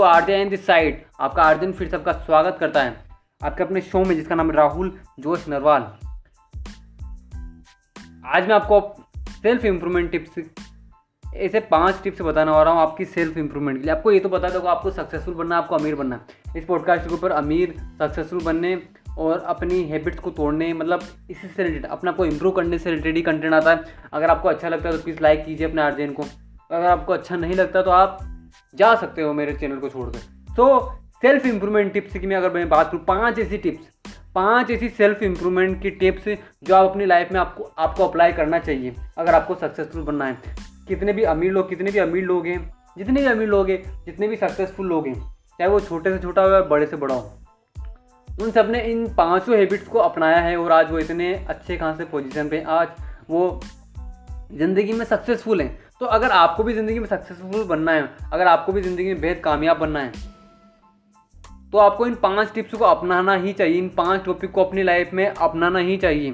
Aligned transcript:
आर्जन 0.00 0.48
this 0.48 0.66
side, 0.66 1.02
आपका 1.20 1.42
आर्जन 1.42 1.72
फिर 1.72 1.88
सबका 1.88 2.12
स्वागत 2.12 2.56
करता 2.60 2.82
है। 2.82 2.96
आपके 3.44 3.62
अपने 3.62 3.80
शो 3.80 4.04
में, 4.04 4.14
जिसका 4.16 4.34
नाम 4.34 4.50
है 4.50 4.56
राहुल 4.56 4.98
जोश 5.20 5.48
नरवाल। 5.48 5.82
आज 8.26 8.48
मैं 8.48 8.54
आपको 8.54 8.80
सेल्फ 9.42 9.64
इम्प्रूवमेंट 9.64 10.10
टिप्स 10.10 10.38
ऐसे 11.34 11.60
पाँच 11.60 12.00
टिप्स 12.02 12.20
बताने 12.22 12.50
वाला 12.50 12.70
हूँ 12.70 12.80
आपकी 12.80 13.04
सेल्फ 13.04 13.36
इम्प्रूवमेंट 13.38 13.78
के 13.78 13.84
लिए। 13.84 13.94
आपको 13.94 14.12
ये 14.12 14.20
तो 14.20 14.28
बता 14.28 14.48
दो 14.48 14.60
आपको 14.60 14.90
सक्सेसफुल 14.90 15.34
बनना 15.34 15.56
आपको 15.58 15.74
अमीर 15.74 15.94
बनना 15.94 16.20
इस 16.56 16.64
पॉडकास्ट 16.64 17.08
के 17.08 17.14
ऊपर 17.14 17.30
अमीर 17.32 17.74
सक्सेसफुल 17.98 18.42
बनने 18.44 18.80
और 19.18 19.38
अपनी 19.38 19.82
हैबिट्स 19.84 20.18
को 20.18 20.30
तोड़ने 20.30 20.72
मतलब 20.72 21.02
इसी 21.30 21.48
से 21.48 21.62
रिलेटेड 21.62 21.90
अपने 21.90 22.10
आपको 22.10 22.24
इम्प्रूव 22.24 22.52
करने 22.52 22.78
से 22.78 22.90
रिलेटेड 22.90 23.16
ही 23.16 23.22
कंटेंट 23.22 23.54
आता 23.54 23.70
है। 23.70 23.84
अगर 24.12 24.30
आपको 24.30 24.48
अच्छा 24.48 24.68
लगता 24.68 24.88
है 24.88 24.96
तो 24.96 25.02
प्लीज़ 25.02 25.20
लाइक 25.22 25.44
कीजिए 25.44 25.68
अपने 25.68 25.82
आर्जन 25.82 26.12
को। 26.12 26.22
अगर 26.70 26.86
आपको 26.86 27.12
अच्छा 27.12 27.36
नहीं 27.36 27.54
लगता 27.54 27.82
तो 27.82 27.90
आप 27.90 28.18
जा 28.74 28.94
सकते 28.96 29.22
हो 29.22 29.32
मेरे 29.32 29.54
चैनल 29.54 29.76
को 29.76 29.88
छोड़कर। 29.88 30.54
तो 30.56 30.80
सेल्फ 31.22 31.46
इम्प्रूवमेंट 31.46 31.92
टिप्स 31.92 32.12
की 32.12 32.26
मैं 32.26 32.36
अगर 32.36 32.52
मैं 32.52 32.68
बात 32.68 32.90
करूँ, 32.90 33.04
पाँच 33.04 33.38
ऐसी 33.38 33.58
टिप्स 33.58 34.14
पाँच 34.34 34.70
ऐसी 34.70 34.88
सेल्फ 34.88 35.22
इम्प्रूवमेंट 35.22 35.80
की 35.82 35.90
टिप्स 35.92 36.28
जो 36.64 36.74
आप 36.74 36.90
अपनी 36.90 37.04
लाइफ 37.06 37.30
में 37.32 37.38
आपको 37.40 37.64
आपको 37.78 38.06
अप्लाई 38.06 38.32
करना 38.32 38.58
चाहिए, 38.58 38.94
अगर 39.18 39.34
आपको 39.34 39.54
सक्सेसफुल 39.54 40.02
बनना 40.02 40.24
है। 40.24 40.54
कितने 40.88 41.12
भी 41.12 41.22
अमीर 41.24 41.52
लोग, 41.52 41.68
कितने 41.68 41.90
भी 41.90 41.98
अमीर 41.98 42.24
लोग 42.24 42.46
हैं, 42.46 42.58
जितने 42.98 43.20
भी 43.20 43.26
अमीर 43.26 43.48
लोग 43.48 43.70
हैं, 43.70 44.04
जितने 44.04 44.28
भी 44.28 44.36
सक्सेसफुल 44.36 44.86
लोग 44.86 45.06
हैं, 45.06 45.14
चाहे 45.60 45.70
वो 45.70 45.80
छोटे 45.80 46.12
से 46.12 46.18
छोटा 46.18 46.42
हो 46.42 46.50
या 46.50 46.60
बड़े 46.64 46.86
से 46.86 46.96
बड़ा 46.96 47.14
हो, 47.14 47.32
उन 48.28 48.50
सबने 48.50 48.82
इन 48.82 49.06
पाँचों 49.14 49.56
हैबिट्स 49.56 49.88
को 49.88 49.98
अपनाया 49.98 50.38
है 50.38 50.56
और 50.56 50.72
आज 50.72 50.90
वो 50.90 50.98
इतने 50.98 51.32
अच्छे 51.48 51.76
खासे 51.76 52.04
पोजीशन 52.04 52.48
पे 52.48 52.62
आज 52.70 52.88
वो 53.30 53.60
ज़िंदगी 54.52 54.92
में 54.92 55.04
सक्सेसफुल 55.06 55.60
हैं। 55.60 55.85
तो 56.00 56.06
अगर 56.06 56.30
आपको 56.30 56.62
भी 56.62 56.72
ज़िंदगी 56.74 56.98
में 56.98 57.06
सक्सेसफुल 57.08 57.64
बनना 57.64 57.92
है 57.92 58.08
अगर 58.32 58.46
आपको 58.46 58.72
भी 58.72 58.80
ज़िंदगी 58.82 59.04
में 59.04 59.20
बेहद 59.20 59.40
कामयाब 59.44 59.78
बनना 59.78 60.00
है 60.00 60.12
तो 61.72 61.78
आपको 61.78 62.06
इन 62.06 62.14
पाँच 62.14 62.52
टिप्स 62.54 62.74
को 62.74 62.84
अपनाना 62.84 63.34
ही 63.34 63.52
चाहिए 63.52 63.78
इन 63.78 63.88
पाँच 63.88 64.24
टॉपिक 64.24 64.50
को 64.50 64.64
अपनी 64.64 64.82
लाइफ 64.82 65.12
में 65.12 65.26
अपनाना 65.26 65.78
ही 65.78 65.96
चाहिए। 65.96 66.32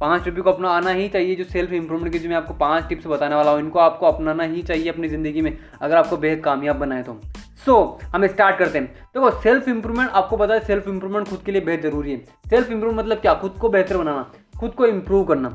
पाँच 0.00 0.24
टॉपिक 0.24 0.44
को 0.44 0.52
अपना 0.52 0.70
आना 0.70 0.90
ही 0.90 1.08
चाहिए 1.08 1.34
जो 1.36 1.44
सेल्फ 1.44 1.72
इंप्रूवमेंट 1.72 2.12
की 2.12 2.18
जो 2.18 2.28
मैं 2.28 2.36
आपको 2.36 2.54
पाँच 2.54 2.86
टिप्स 2.88 3.06
बताने 3.06 3.34
वाला 3.34 3.50
हूँ 3.50 3.60
इनको 3.60 3.78
आपको 3.78 4.06
अपनाना 4.06 4.42
ही 4.44 4.62
चाहिए 4.62 4.88
अपनी 4.88 5.08
ज़िंदगी 5.08 5.40
में 5.40 5.56
अगर 5.80 5.96
आपको 5.96 6.16
बेहद 6.16 6.40
कामयाब 6.40 6.76
बनना 6.76 6.94
है 6.94 7.02
तो। 7.02 7.20
सो 7.64 7.72
so, 7.72 8.14
हम 8.14 8.26
स्टार्ट 8.26 8.58
करते 8.58 8.78
हैं। 8.78 8.86
देखो 8.86 9.30
तो 9.30 9.40
सेल्फ 9.42 9.68
इंप्रूवमेंट 9.68 10.10
आपको 10.10 10.36
पता 10.36 10.54
है 10.54 10.64
सेल्फ 10.66 10.88
इंप्रूवमेंट 10.88 11.28
खुद 11.28 11.42
के 11.46 11.52
लिए 11.52 11.60
बेहद 11.60 11.82
ज़रूरी 11.82 12.12
है। 12.12 12.24
सेल्फ 12.50 12.70
इंप्रूव 12.70 12.94
मतलब 12.94 13.18
क्या? 13.18 13.34
खुद 13.34 13.52
को 13.60 13.68
बेहतर 13.68 13.96
बनाना 13.96 14.30
खुद 14.60 14.72
को 14.72 14.86
इम्प्रूव 14.86 15.24
करना। 15.24 15.50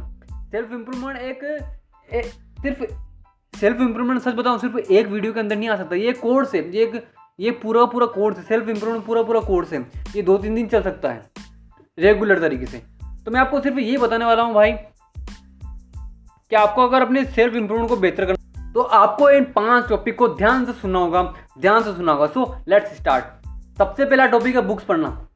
सेल्फ 0.52 0.72
इंप्रूवमेंट 0.72 1.18
एक 1.20 1.44
सिर्फ़ 2.62 2.84
सेल्फ 3.54 3.82
इंप्रूवमेंट 3.82 4.22
सच 4.22 4.34
बताऊँ, 4.34 4.60
सिर्फ़ 4.60 4.78
एक 4.78 5.08
वीडियो 5.08 5.34
के 5.34 5.40
अंदर 5.40 5.56
नहीं 5.56 5.70
आ 5.70 5.76
सकता। 5.76 5.96
ये 5.96 6.12
कोर्स 6.14 6.54
है, 6.56 6.62
ये 6.76 6.84
एक, 6.84 7.04
ये 7.40 7.52
पूरा 7.54 7.86
पूरा 7.86 8.06
कोर्स 8.06 8.38
है, 8.38 8.44
सेल्फ 8.44 8.70
इंप्रूवमेंट 8.70 9.06
पूरा 9.06 9.22
पूरा 9.24 9.40
कोर्स 9.40 9.74
है। 9.74 9.80
ये 10.16 10.22
दो 10.22 10.38
तीन 10.38 10.56
दिन 10.56 10.68
चल 10.68 10.82
सकता 10.82 11.10
है, 11.10 11.22
रेगुलर 11.98 12.40
तरीके 12.40 12.66
से। 12.66 12.78
तो 13.26 13.32
मैं 13.32 13.40
आपको 13.40 13.62
सिर्फ़ 13.62 13.80
ये 13.80 13.98
बताने 13.98 14.26
वाला 14.26 14.44
हूँ 14.44 14.54
भाई 14.54 14.72
कि 16.52 16.56
आपको 16.56 16.88
अगर 16.88 17.02
अपने 17.02 17.24
सेल्फ 17.26 17.56
इंप्रूवमेंट 17.56 17.90
को 17.90 17.98
बेहतर 17.98 18.26
करना 18.26 18.72
तो 18.74 18.82
आपको 18.82 19.30
इन 19.30 19.44
पाँच 19.46 19.88
टॉपिक 19.90 20.18
को 20.18 20.28
ध्यान 20.28 20.66
से 20.66 20.74
सुनना 20.74 21.00
होगा, 21.00 21.22
ध्यान 21.60 21.84
से 21.84 21.94
सुनना 21.94 22.12
होगा। 22.12 22.28
सो 22.28 22.56
लेट्स 22.68 22.98
स्टार्ट 22.98 23.78
सबसे 23.78 24.06
पहला 24.06 24.26
टॉपिक 24.26 24.56
है 24.56 24.62
बुक्स 24.62 24.84
पढ़ना। 24.84 25.27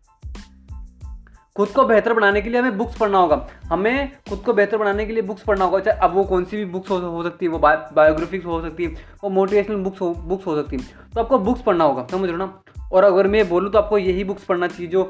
खुद 1.56 1.70
को 1.70 1.84
बेहतर 1.86 2.14
बनाने 2.14 2.42
के 2.42 2.50
लिए 2.50 2.60
हमें 2.60 2.78
बुक्स 2.78 2.98
पढ़ना 2.98 3.18
होगा। 3.18 3.48
हमें 3.66 4.12
खुद 4.30 4.40
को 4.40 4.54
बेहतर 4.54 4.78
बनाने 4.78 5.06
के 5.06 5.14
लिए 5.14 5.22
बुक्स 5.22 5.44
पढ़ना 5.44 5.66
होगा। 5.66 5.80
चाहे 5.80 5.98
अब 5.98 6.14
वो 6.14 6.24
कौन 6.24 6.46
सी 6.46 6.58
भी 6.58 6.66
बुक्स 6.66 6.90
हो, 6.92 6.98
हो 6.98 7.24
सकती 7.24 7.46
है 7.46 7.52
वो 7.52 7.60
बा, 7.60 7.74
बायोग्राफिक्स 7.94 8.46
हो 8.46 8.62
सकती 8.62 8.84
है 8.84 8.96
वो 9.24 9.30
मोटिवेशनल 9.30 9.76
बुक्स 9.78 10.02
हो 10.02 10.14
बुक्स 10.14 10.48
हो 10.48 10.56
सकती 10.56 10.78
है। 10.78 10.84
तो 11.14 11.22
आपको 11.22 11.40
बुक्स 11.40 11.62
पढ़ना 11.62 11.84
होगा 11.84 12.06
समझ 12.12 12.22
रहे 12.22 12.32
हो 12.32 12.38
ना? 12.38 12.62
और 12.94 13.04
अगर 13.04 13.28
मैं 13.28 13.48
बोलूँ 13.50 13.72
तो 13.72 13.80
आपको 13.80 13.98
यही 13.98 14.24
बुक्स 14.24 14.44
पढ़ना 14.44 14.68
चाहिए 14.68 14.88
जो 14.88 15.04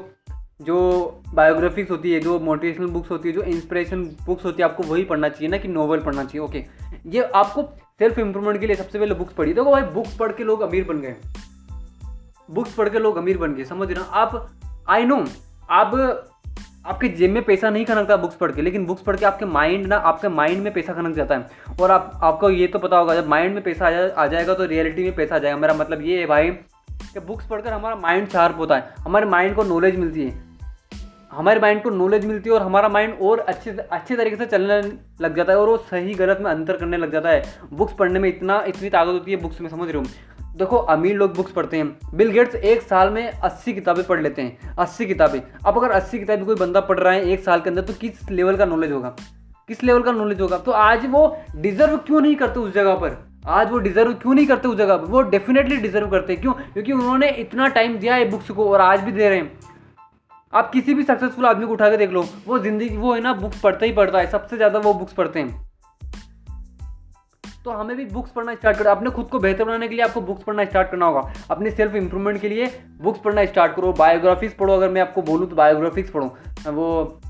जो 0.62 0.78
बायोग्राफिक्स 1.34 1.90
होती 1.90 2.12
है 2.12 2.18
जो 2.20 2.38
मोटिवेशनल 2.40 2.86
बुक्स 2.86 3.10
होती 3.10 3.28
है 3.28 3.34
जो 3.34 3.42
इंस्पिरेशन 3.42 4.02
बुक्स 4.26 4.44
होती 4.44 4.62
है 4.62 4.68
आपको 4.68 4.82
वही 4.82 5.04
पढ़ना 5.04 5.28
चाहिए 5.28 5.48
ना 5.48 5.56
कि 5.58 5.68
नॉवल 5.68 6.00
पढ़ना 6.00 6.24
चाहिए। 6.24 6.44
ओके 6.46 6.64
ये 7.06 7.22
आपको 7.34 7.62
सेल्फ 7.98 8.18
इंप्रूवमेंट 8.18 8.60
के 8.60 8.66
लिए 8.66 8.76
सबसे 8.76 8.98
पहले 8.98 9.14
बुक्स 9.14 9.32
पढ़ी 9.32 9.54
देखो 9.54 9.70
भाई 9.70 9.82
बुक्स 9.94 10.16
पढ़ 10.16 10.32
के 10.32 10.44
लोग 10.44 10.60
अमीर 10.60 10.84
बन 10.84 11.00
गए। 11.00 11.16
बुक्स 12.48 12.74
पढ़ 12.74 12.88
के 12.88 12.98
लोग 12.98 13.16
अमीर 13.16 13.38
बन 13.38 13.54
गए 13.54 13.64
समझ 13.64 13.88
रहे 13.88 13.98
ना? 13.98 14.04
आप 14.04 14.50
आई 14.88 15.04
नो 15.04 15.24
आप 15.70 15.90
आपके 16.86 17.08
जेब 17.08 17.30
में 17.30 17.42
पैसा 17.42 17.70
नहीं 17.70 17.84
खनकता 17.84 18.16
बुक्स 18.16 18.36
पढ़ 18.36 18.52
के 18.52 18.62
लेकिन 18.62 18.86
बुक्स 18.86 19.02
पढ़ 19.02 19.16
के 19.16 19.24
आपके 19.26 19.44
माइंड 19.44 19.86
ना 19.86 19.96
आपके 19.96 20.28
माइंड 20.28 20.62
में 20.62 20.72
पैसा 20.72 20.92
खनक 20.92 21.14
जाता 21.16 21.34
है। 21.34 21.76
और 21.80 21.90
आप 21.90 22.20
आपको 22.22 22.50
ये 22.50 22.66
तो 22.66 22.78
पता 22.78 22.98
होगा 22.98 23.14
जब 23.14 23.28
माइंड 23.28 23.54
में 23.54 23.62
पैसा 23.62 23.86
आ, 23.86 24.22
आ 24.24 24.26
जाएगा 24.26 24.54
तो 24.54 24.64
रियलिटी 24.64 25.02
में 25.02 25.14
पैसा 25.14 25.34
आ 25.34 25.38
जाएगा। 25.38 25.58
मेरा 25.58 25.74
मतलब 25.74 26.02
ये 26.02 26.18
है 26.20 26.26
भाई 26.26 26.50
कि 26.50 27.20
बुक्स 27.20 27.46
पढ़कर 27.46 27.72
हमारा 27.72 27.96
माइंड 27.96 28.28
शार्प 28.28 28.58
होता 28.58 28.76
है। 28.76 28.94
हमारे 28.98 29.26
माइंड 29.26 29.54
को 29.56 29.62
नॉलेज 29.62 29.96
मिलती 29.96 30.24
है। 30.24 30.50
हमारे 31.32 31.60
माइंड 31.60 31.82
को 31.82 31.90
नॉलेज 31.90 32.24
मिलती 32.26 32.50
है 32.50 32.56
और 32.56 32.62
हमारा 32.62 32.88
माइंड 32.88 33.14
और 33.22 33.38
अच्छे 33.38 33.70
अच्छे 33.70 34.16
तरीके 34.16 34.36
से 34.36 34.46
चलने 34.46 34.80
लग 35.20 35.36
जाता 35.36 35.52
है 35.52 35.58
और 35.58 35.68
वो 35.68 35.76
सही 35.76 36.14
गलत 36.14 36.38
में 36.40 36.50
अंतर 36.50 36.76
करने 36.76 36.96
लग 36.96 37.12
जाता 37.12 37.28
है। 37.28 37.42
बुक्स 37.72 37.94
पढ़ने 37.94 38.18
में 38.18 38.28
इतना 38.28 38.62
इतनी 38.68 38.90
ताकत 38.90 39.10
होती 39.10 39.30
है 39.30 39.36
बुक्स 39.36 39.60
में 39.60 39.68
समझ 39.70 39.88
रहे 39.88 39.98
हो? 39.98 40.04
देखो, 40.52 40.76
अमीर 40.76 41.16
लोग 41.16 41.34
बुक्स 41.36 41.52
पढ़ते 41.52 41.76
हैं। 41.76 42.16
बिल 42.16 42.30
गेट्स 42.30 42.54
एक 42.54 42.82
साल 42.82 43.10
में 43.10 43.30
अस्सी 43.30 43.72
किताबें 43.72 44.04
पढ़ 44.04 44.20
लेते 44.20 44.42
हैं। 44.42 44.74
अस्सी 44.76 45.06
किताबें। 45.06 45.40
अब 45.66 45.78
अगर 45.78 45.90
अस्सी 45.90 46.18
किताबें 46.18 46.44
कोई 46.44 46.54
बंदा 46.54 46.80
पढ़ 46.80 46.98
रहा 46.98 47.12
है 47.12 47.30
एक 47.30 47.44
साल 47.44 47.60
के 47.60 47.70
अंदर 47.70 47.82
तो 47.82 47.92
किस 47.92 48.30
लेवल 48.30 48.56
का 48.56 48.64
नॉलेज 48.64 48.92
होगा? 48.92 49.14
किस 49.68 49.82
लेवल 49.84 50.02
का 50.02 50.12
नॉलेज 50.12 50.40
होगा? 50.40 50.58
तो 50.58 50.70
आज 50.72 51.06
वो 51.06 51.36
डिजर्व 51.56 51.96
क्यों 51.96 52.20
नहीं 52.20 52.36
करते 52.36 52.60
उस 52.60 52.72
जगह 52.74 52.94
पर? 52.94 53.16
आज 53.46 53.70
वो 53.70 53.78
डिजर्व 53.78 54.12
क्यों 54.12 54.34
नहीं 54.34 54.46
करते 54.46 54.68
उस 54.68 54.76
जगह 54.76 54.96
पर? 54.96 55.06
वो 55.06 55.22
डेफिनेटली 55.22 55.76
डिजर्व 55.76 56.10
करते 56.10 56.36
क्यों? 56.36 56.52
क्योंकि 56.52 56.92
उन्होंने 56.92 57.28
इतना 57.38 57.68
टाइम 57.70 57.96
दिया 57.98 58.14
है 58.14 58.28
बुक्स 58.30 58.50
को 58.50 58.70
और 58.72 58.80
आज 58.80 59.00
भी 59.00 59.12
दे 59.12 59.28
रहे 59.28 59.38
हैं। 59.38 59.52
आप 60.52 60.70
किसी 60.70 60.94
भी 60.94 61.02
सक्सेसफुल 61.02 61.46
आदमी 61.46 61.66
को 61.66 61.72
उठा 61.72 61.90
के 61.90 61.96
देख 61.96 62.10
लो, 62.10 62.24
वो 62.46 62.58
ज़िंदगी, 62.58 62.96
वो 62.96 63.14
है 63.14 63.20
ना 63.20 63.32
बुक्स 63.34 63.60
पढ़ता 63.60 63.86
ही 63.86 63.92
पढ़ता 63.92 64.18
है। 64.18 64.30
सबसे 64.30 64.56
ज़्यादा 64.56 64.78
वो 64.78 64.94
बुक्स 64.94 65.12
पढ़ते 65.12 65.40
हैं। 65.40 65.71
तो 67.64 67.70
हमें 67.70 67.96
भी 67.96 68.04
बुक्स 68.04 68.30
पढ़ना 68.30 68.54
स्टार्ट 68.54 68.78
करो। 68.78 68.90
अपने 68.90 69.10
खुद 69.10 69.26
को 69.26 69.38
बेहतर 69.38 69.64
बनाने 69.64 69.88
के 69.88 69.94
लिए 69.94 70.04
आपको 70.04 70.20
बुक्स 70.20 70.42
पढ़ना 70.44 70.64
स्टार्ट 70.64 70.90
करना 70.90 71.06
होगा। 71.06 71.20
अपने 71.50 71.70
सेल्फ 71.70 71.94
इंप्रूवमेंट 71.94 72.40
के 72.40 72.48
लिए 72.48 72.66
बुक्स 73.02 73.20
पढ़ना 73.20 73.44
स्टार्ट 73.44 73.74
करो। 73.76 73.92
बायोग्राफीज 73.92 74.56
पढ़ो। 74.56 74.74
अगर 74.74 74.90
मैं 74.90 75.00
आपको 75.00 75.22
बोलूँ 75.22 75.48
तो 75.50 75.56
बायोग्राफीज 75.56 76.10
पढ़ो। 76.12 76.26
वो 76.68 77.20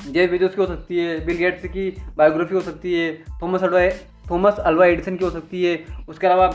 जे 0.00 0.26
बेजोस 0.26 0.54
की 0.54 0.60
हो 0.60 0.66
सकती 0.66 0.98
है 0.98 1.24
बिल 1.26 1.36
गेट्स 1.36 1.66
की 1.68 1.90
बायोग्राफी 2.16 2.54
हो 2.54 2.60
सकती 2.60 2.94
है 2.94 3.12
Thomas 3.42 3.62
Alva 3.62 3.88
Thomas 4.30 4.58
Alva 4.60 4.86
Edison 4.86 5.16
की 5.16 5.24
हो 5.24 5.30
सकती 5.30 5.64
है। 5.64 5.78
उसके 6.08 6.26
अलावा 6.26 6.52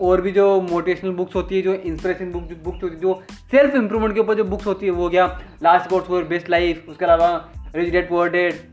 और 0.00 0.20
भी 0.20 0.30
जो 0.32 0.60
मोटिवेशनल 0.60 1.10
बुक्स 1.12 1.34
होती 1.34 1.56
है, 1.56 1.62
जो 1.62 1.74
इंस्पिरेशन 1.74 2.30
बुक 2.32 2.42
बुक्स 2.64 2.82
होती 2.82 2.94
है, 2.94 3.00
जो 3.00 3.22
सेल्फ 3.50 3.74
इंप्रूवमेंट 3.74 4.14
के 4.14 4.20
ऊपर 4.20 4.34
जो 4.34 4.44
बुक्स 4.44 4.66
होती 4.66 4.86
है, 4.86 4.92
वो 4.92 5.02
हो 5.02 5.08
गया 5.08 5.26
last 5.62 5.90
course 5.90 6.06
for 6.06 6.24
best 6.24 6.50
life 6.50 6.86
उसके 6.88 7.04
अलावा 7.04 7.28
rich 7.74 7.92
dad 7.92 8.08
poor 8.08 8.30
dad 8.30 8.68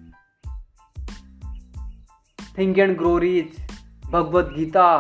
think 2.57 2.77
and 2.77 2.97
grow 2.97 3.17
rich 3.17 3.66
Bhagavad 4.09 4.51
Gita, 4.55 4.97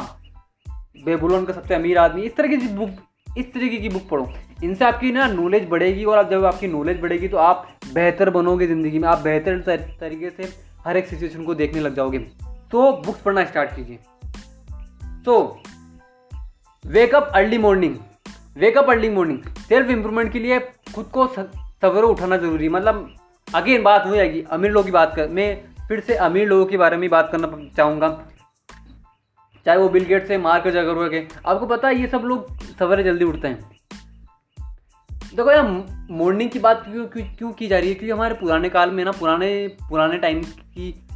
Babylon 1.05 1.45
का 1.45 1.53
सबसे 1.53 1.73
अमीर 1.75 1.97
आदमी, 1.97 2.21
इस 2.21 2.35
तरह 2.35 2.47
की 2.47 2.67
बुक 2.69 3.37
इस 3.37 3.53
तरीके 3.53 3.77
की 3.77 3.89
बुक 3.89 4.07
पढ़ो। 4.09 4.29
इनसे 4.63 4.85
आपकी 4.85 5.11
ना 5.11 5.27
नॉलेज 5.27 5.67
बढ़ेगी 5.69 6.03
और 6.03 6.17
आप 6.17 6.29
जब 6.29 6.45
आपकी 6.45 6.67
नॉलेज 6.67 6.99
बढ़ेगी 7.01 7.27
तो 7.27 7.37
आप 7.37 7.67
बेहतर 7.93 8.29
बनोगे 8.29 8.67
ज़िंदगी 8.67 8.99
में। 8.99 9.07
आप 9.09 9.19
बेहतर 9.19 9.59
तरीके 9.99 10.29
से 10.29 10.49
हर 10.85 10.97
एक 10.97 11.07
सिचुएशन 11.07 11.43
को 11.43 11.55
देखने 11.55 11.81
लग 11.81 11.95
जाओगे। 11.95 12.19
तो 12.71 12.91
बुक्स 13.05 13.21
पढ़ना 13.21 13.43
स्टार्ट 13.45 13.75
कीजिए। 13.75 13.99
तो 15.25 15.61
wake up 16.85 17.31
early 17.35 17.57
morning 17.57 17.95
wake up 18.57 18.89
early 18.89 19.09
morning 19.09 19.39
self 19.59 19.89
improvement 19.89 20.31
के 20.33 20.39
लिए 20.39 20.59
खुद 20.95 21.05
को 21.13 21.27
सवेरे 21.27 22.07
उठाना 22.07 22.37
ज़रूरी। 22.37 22.63
है 22.63 22.69
मतलब 22.69 23.09
अगेन 23.47 23.83
बात 23.83 24.05
हो 24.05 24.15
जाएगी, 24.15 24.41
अमीर 24.43 24.71
लोगों 24.71 24.85
की 24.85 24.91
बात 24.91 25.13
कर, 25.15 25.27
मैं 25.29 25.87
फिर 25.87 25.99
से 25.99 26.15
अमीर 26.15 26.47
लोगों 26.47 26.65
के 26.65 26.77
बारे 26.77 26.97
में 26.97 27.09
बात 27.09 27.29
करना 27.31 27.51
चाहूँगा। 27.77 28.07
चाहे 29.67 29.79
वो 29.79 29.89
बिल 29.89 30.03
गेट 30.03 30.27
से 30.27 30.37
मार 30.37 30.61
मार्क 30.61 30.73
जगरबर्ग 30.73 31.11
के। 31.11 31.27
आपको 31.45 31.65
पता 31.65 31.87
है, 31.87 31.95
ये 31.95 32.07
सब 32.07 32.21
लोग 32.21 32.59
सवेरे 32.79 33.03
जल्दी 33.03 33.25
उठते 33.25 33.47
हैं। 33.47 33.71
देखो 35.11 35.51
यार 35.51 35.85
मॉर्निंग 36.11 36.49
की 36.49 36.59
बात 36.59 36.83
क्यों 36.83 37.05
क्यों 37.05 37.25
क्यों 37.37 37.51
की 37.51 37.67
जा 37.67 37.79
रही 37.79 37.89
है? 37.89 37.95
क्योंकि 37.95 38.11
हमारे 38.11 38.35
पुराने 38.35 38.69
काल 38.69 38.91
में 38.91 39.05
ना, 39.05 39.11
पुराने 39.11 39.67
पुराने 39.67 40.17
टाइम 40.17 40.43
की, 40.43 41.07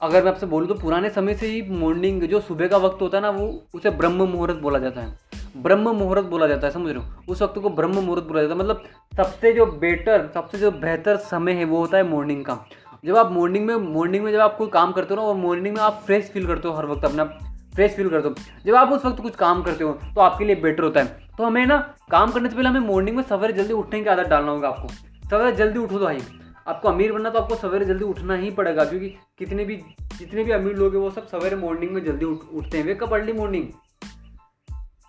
अगर 0.00 0.24
मैं 0.24 0.30
आपसे 0.30 0.46
बोलूँ 0.46 0.68
तो 0.68 0.74
पुराने 0.74 1.10
समय 1.10 1.34
से 1.34 1.46
ही 1.46 1.62
मॉर्निंग 1.70 2.22
जो 2.22 2.40
सुबह 2.40 2.68
का 2.68 2.76
वक्त 2.76 3.02
होता 3.02 3.18
है 3.18 3.22
ना, 3.22 3.30
वो, 3.30 3.62
उसे 3.74 3.90
ब्रह्म 3.90 4.28
मुहूर्त 4.28 4.54
बोला 4.54 4.78
जाता 4.78 5.00
है। 5.00 5.18
ब्रह्म 5.56 5.90
मुहूर्त 5.90 6.24
बोला 6.24 6.46
जाता 6.46 6.66
है, 6.66 6.72
समझ 6.72 6.92
रहे 6.92 7.02
हो? 7.02 7.14
उस 7.28 7.42
वक्त 7.42 7.58
को 7.58 7.70
ब्रह्म 7.70 7.94
मुहूर्त 7.94 8.24
बोला 8.24 8.42
जाता 8.42 8.54
है। 8.54 8.60
मतलब 8.60 8.82
सबसे 9.16 9.52
जो 9.52 9.66
बेटर 9.66 10.30
सबसे 10.34 10.58
जो 10.58 10.70
बेहतर 10.70 11.16
समय 11.16 11.52
है, 11.52 11.64
वो 11.64 11.78
होता 11.78 11.96
है 11.96 12.02
मॉर्निंग 12.02 12.44
का। 12.44 12.66
जब 13.04 13.16
आप 13.16 13.32
मॉर्निंग 13.32 13.66
में 13.66 13.76
मॉर्निंग 13.76 14.24
में 14.24 14.32
जब 14.32 14.40
आप 14.40 14.56
कोई 14.56 14.68
काम 14.68 14.92
करते 14.92 15.14
हो 15.14 15.20
ना, 15.20 15.26
और 15.26 15.34
मॉर्निंग 15.34 15.76
में 15.76 15.82
आप 15.82 16.02
फ्रेश 16.06 16.30
फील 16.30 16.46
करते 16.46 16.68
हो 16.68 16.74
हर 16.74 16.86
वक्त 16.86 17.04
अपना 17.04 17.38
फ्रेश 17.74 17.92
फील 17.92 18.08
करते 18.10 18.28
हो। 18.28 18.34
जब 18.66 18.74
आप 18.74 18.92
उस 18.92 19.04
वक्त 19.04 19.20
कुछ 19.22 19.34
काम 19.36 19.62
करते 19.62 19.84
हो 19.84 19.92
तो 20.04 20.20
आपके 20.20 20.44
लिए 20.44 20.56
बेटर 20.56 20.82
होता 20.82 21.00
है। 21.00 21.22
तो 21.38 21.44
हमें 21.44 21.64
ना, 21.66 21.78
काम 22.10 22.30
करने 22.30 22.48
से 22.48 22.56
पहले 22.56 22.68
हमें 22.68 22.80
मॉर्निंग 22.80 23.16
में 23.16 23.22
सवेरे 23.22 23.52
जल्दी 23.52 23.72
उठने 23.72 24.02
की 24.02 24.10
आदत 24.10 24.28
डालना 24.28 24.50
होगा 24.50 24.68
आपको। 24.68 24.88
सवेरे 25.28 25.52
जल्दी 25.52 25.78
उठो 25.78 25.98
तो 25.98 26.04
भाई। 26.04 26.22
आपको 26.68 26.88
अमीर 26.88 27.12
बनना 27.12 27.30
तो 27.30 27.38
आपको 27.38 27.54
सवेरे 27.54 27.84
जल्दी 27.84 28.04
उठना 28.04 28.34
ही 28.34 28.50
पड़ेगा, 28.50 28.84
क्योंकि 28.84 29.08
कितने 29.38 29.64
भी, 29.64 29.76
जितने 30.18 30.44
भी 30.44 30.52
अमीर 30.52 30.76
लोग 30.76 30.94
हैं, 30.94 31.00
वो 31.02 31.10
सब 31.10 31.26
सवेरे 31.26 31.56
मॉर्निंग 31.56 31.90
में 31.92 32.04
जल्दी 32.04 32.24
उठ, 32.24 32.40
उठते 32.54 32.78
हैं। 32.78 32.84
वेकअप 32.84 33.12
अर्ली 33.14 33.32
मॉर्निंग 33.32 33.66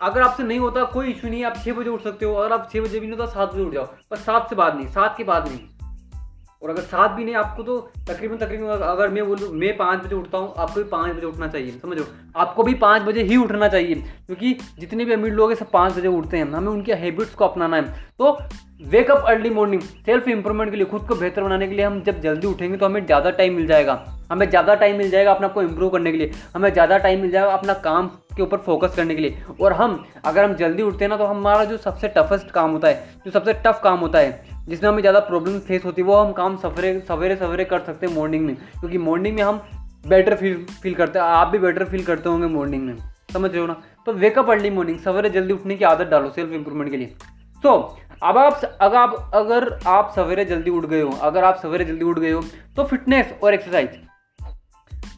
अगर 0.00 0.22
आपसे 0.22 0.42
नहीं 0.42 0.58
होता, 0.58 0.82
कोई 0.84 1.10
इशू 1.10 1.28
नहीं 1.28 1.40
है, 1.40 1.46
आप 1.46 1.56
छः 1.56 1.72
बजे 1.72 1.90
उठ 1.90 2.02
सकते 2.02 2.26
हो। 2.26 2.34
अगर 2.34 2.52
आप 2.52 2.68
छः 2.72 2.80
बजे 2.80 3.00
भी 3.00 3.06
नहीं 3.06 3.18
होता, 3.18 3.30
सात 3.32 3.52
बजे 3.52 3.62
उठ 3.62 3.72
जाओ। 3.72 3.86
पर 4.10 4.16
सात 4.16 4.48
से 4.50 4.56
बाद 4.56 4.76
नहीं, 4.76 4.88
सात 4.88 5.16
के 5.16 5.24
बाद 5.24 5.48
नहीं। 5.48 5.60
और 6.66 6.70
अगर 6.70 6.82
सात 6.82 7.10
भी 7.10 7.24
नहीं, 7.24 7.34
आपको 7.34 7.62
तो 7.62 7.78
तकरीबन 8.08 8.36
तकरीबन 8.36 8.68
अगर 8.68 9.08
मैं 9.08 9.26
बोलूँ, 9.26 9.50
मैं 9.54 9.76
पाँच 9.76 10.00
बजे 10.04 10.14
उठता 10.14 10.38
हूँ, 10.38 10.52
आपको 10.58 10.80
भी 10.80 10.84
पाँच 10.86 11.16
बजे 11.16 11.26
उठना 11.26 11.48
चाहिए, 11.48 11.70
समझो 11.72 12.04
आपको 12.36 12.62
भी 12.62 12.74
पाँच 12.76 13.02
बजे 13.02 13.22
ही 13.22 13.36
उठना 13.36 13.68
चाहिए, 13.68 13.94
क्योंकि 14.26 14.56
जितने 14.78 15.04
भी 15.04 15.12
अमीर 15.12 15.32
लोग 15.32 15.50
हैं, 15.50 15.56
सब 15.56 15.70
पाँच 15.70 15.96
बजे 15.98 16.08
उठते 16.08 16.36
हैं। 16.36 16.44
हमें 16.46 16.68
उनके 16.68 16.94
हैबिट्स 16.94 17.34
को 17.34 17.44
अपनाना 17.44 17.76
है। 17.76 17.94
तो 18.18 18.38
wake up 18.84 19.24
early 19.28 19.50
morning 19.50 19.80
self 19.80 20.28
improvement 20.28 20.70
के 20.70 20.76
लिए, 20.76 20.86
खुद 20.86 21.06
को 21.08 21.14
बेहतर 21.14 21.42
बनाने 21.42 21.66
के 21.68 21.74
लिए 21.74 21.84
हम 21.84 22.02
जब 22.02 22.20
जल्दी 22.20 22.46
उठेंगे 22.46 22.76
तो 22.76 22.86
हमें 22.86 23.04
ज़्यादा 23.06 23.30
टाइम 23.32 23.54
मिल 23.56 23.66
जाएगा। 23.66 24.04
हमें 24.30 24.48
ज़्यादा 24.50 24.74
टाइम 24.74 24.96
मिल 24.98 25.10
जाएगा 25.10 25.32
अपना 25.32 25.48
को 25.48 25.62
इम्प्रूव 25.62 25.90
करने 25.90 26.12
के 26.12 26.18
लिए। 26.18 26.32
हमें 26.54 26.72
ज़्यादा 26.72 26.98
टाइम 26.98 27.20
मिल 27.20 27.30
जाएगा 27.30 27.52
अपना 27.52 27.74
काम 27.84 28.08
के 28.36 28.42
ऊपर 28.42 28.56
फोकस 28.58 28.96
करने 28.96 29.14
के 29.14 29.22
लिए। 29.22 29.42
और 29.60 29.72
हम, 29.72 30.04
अगर 30.24 30.44
हम 30.44 30.54
जल्दी 30.54 30.82
उठते 30.82 31.04
हैं 31.04 31.08
ना 31.10 31.16
तो 31.16 31.24
हमारा 31.26 31.64
जो 31.64 31.76
सबसे 31.78 32.08
टफेस्ट 32.16 32.50
काम 32.50 32.70
होता 32.70 32.88
है, 32.88 33.20
जो 33.24 33.30
सबसे 33.30 33.52
टफ 33.66 33.80
काम 33.84 33.98
होता 33.98 34.18
है 34.18 34.55
जिसमें 34.68 34.88
हमें 34.90 35.00
ज़्यादा 35.00 35.20
प्रॉब्लम 35.22 35.58
फेस 35.60 35.84
होती 35.84 36.02
है 36.02 36.08
वो 36.08 36.16
हम 36.16 36.32
काम 36.32 36.56
सवेरे 36.58 36.98
सवेरे 37.08 37.36
सवेरे 37.36 37.64
कर 37.64 37.80
सकते 37.80 38.06
हैं 38.06 38.14
मॉर्निंग 38.14 38.46
में। 38.46 38.54
क्योंकि 38.54 38.98
मॉर्निंग 39.00 39.36
में 39.36 39.42
हम 39.42 39.62
बेटर 40.04 40.36
फील 40.36 40.64
फील 40.82 40.94
करते 40.94 41.18
हैं। 41.18 41.26
आप 41.26 41.48
भी 41.48 41.58
बेटर 41.58 41.84
फील 41.84 42.04
करते 42.04 42.28
होंगे 42.28 42.46
मॉर्निंग 42.48 42.82
में। 42.82 42.96
समझ 43.32 43.50
रहे 43.50 43.60
हो 43.60 43.66
ना? 43.66 43.80
तो 44.06 44.12
वेकअप 44.14 44.50
अर्ली 44.50 44.70
मॉर्निंग 44.70 44.98
सवेरे 45.00 45.30
जल्दी 45.30 45.52
उठने 45.52 45.76
की 45.76 45.84
आदत 45.84 46.06
डालो 46.06 46.30
सेल्फ 46.30 46.52
इंप्रूवमेंट 46.52 46.90
के 46.90 46.96
लिए। 46.96 47.06
सो 47.62 47.68
so, 47.68 48.18
अब 48.22 48.38
आप 48.38 48.60
अगर 48.80 48.96
आप 48.96 49.30
अगर 49.34 49.68
आप 49.86 50.12
सवेरे 50.16 50.44
जल्दी 50.44 50.70
उठ 50.70 50.84
गए 50.84 51.00
हो 51.00 51.10
अगर 51.22 51.44
आप 51.44 51.56
सवेरे 51.62 51.84
जल्दी 51.84 52.04
उठ 52.04 52.18
गए 52.18 52.30
हो 52.30 52.42
तो 52.76 52.84
फिटनेस 52.84 53.32
और 53.42 53.54
एक्सरसाइज 53.54 53.88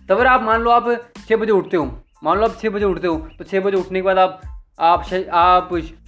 सवेरे 0.08 0.28
आप 0.28 0.42
मान 0.42 0.60
लो 0.60 0.70
आप 0.70 0.88
छः 1.28 1.36
बजे 1.36 1.52
उठते 1.52 1.76
हो 1.76 1.84
मान 2.24 2.38
लो 2.38 2.44
आप 2.44 2.56
छः 2.60 2.70
बजे 2.70 2.84
उठते 2.84 3.06
हो 3.06 3.16
तो 3.38 3.44
छः 3.44 3.60
बजे 3.60 3.76
उठने 3.76 3.98
के 3.98 4.04
बाद 4.04 4.18
आप 4.18 4.40
आप 4.80 5.04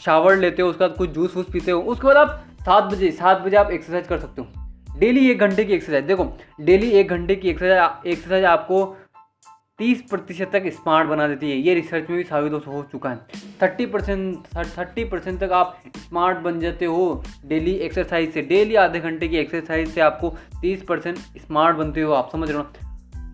शावर 0.01 0.37
लेते 0.37 0.63
हो 0.63 0.69
उसके 0.69 0.85
बाद 0.85 0.97
कुछ 0.97 1.11
जूस 1.11 1.37
वूस 1.37 1.47
पीते 1.53 1.71
हो 1.71 1.81
उसके 1.83 2.07
बाद 2.07 2.17
आप 2.17 2.45
सात 2.61 2.85
बजे 2.85 3.11
सात 3.11 3.41
बजे 3.41 3.57
आप 3.57 3.71
एक्सरसाइज 3.71 4.07
कर 4.07 4.19
सकते 4.19 4.43
हो। 4.43 4.99
डेली 4.99 5.31
एक 5.31 5.39
घंटे 5.39 5.65
की 5.65 5.73
एक्सरसाइज 5.73 6.05
देखो, 6.05 6.25
डेली 6.61 6.91
एक 6.91 7.09
घंटे 7.09 7.35
की 7.37 7.49
एक्सरसाइज 7.49 8.07
एक्सरसाइज 8.07 8.45
आपको 8.45 8.85
तीस 9.79 10.03
प्रतिशत 10.11 10.51
तक 10.53 10.67
स्मार्ट 10.69 11.09
बना 11.09 11.29
देती 11.29 11.51
है। 11.51 11.57
ये 11.59 11.75
रिसर्च 11.75 12.09
में 12.11 12.17
भी 12.19 12.25
साबित 12.25 12.53
हो 12.67 12.83
चुका 12.93 13.11
है। 13.11 13.17
थर्टी 13.62 13.87
परसेंट 13.87 14.47
थर्टी 14.57 15.05
परसेंट 15.05 15.41
तक 15.41 15.53
आप 15.53 15.81
स्मार्ट 15.99 16.39
बन 16.39 16.61
जाते 16.61 16.85
हो 16.85 17.23
डेली 17.47 17.73
एक्सरसाइज 17.79 18.33
से। 18.35 18.43
डेली 18.43 18.75
आधे 18.77 19.01
घंटे 19.01 19.29
की 19.29 19.37
एक्सरसाइज 19.37 19.89
से 19.89 20.01
आपको 20.01 20.35
तीस 20.61 20.83
परसेंट 20.83 21.17
स्मार्ट 21.17 21.77
बनते 21.77 22.01
हो, 22.01 22.12
आप 22.12 22.31
समझ 22.33 22.49
रहे 22.49 22.59
हो 22.59 22.67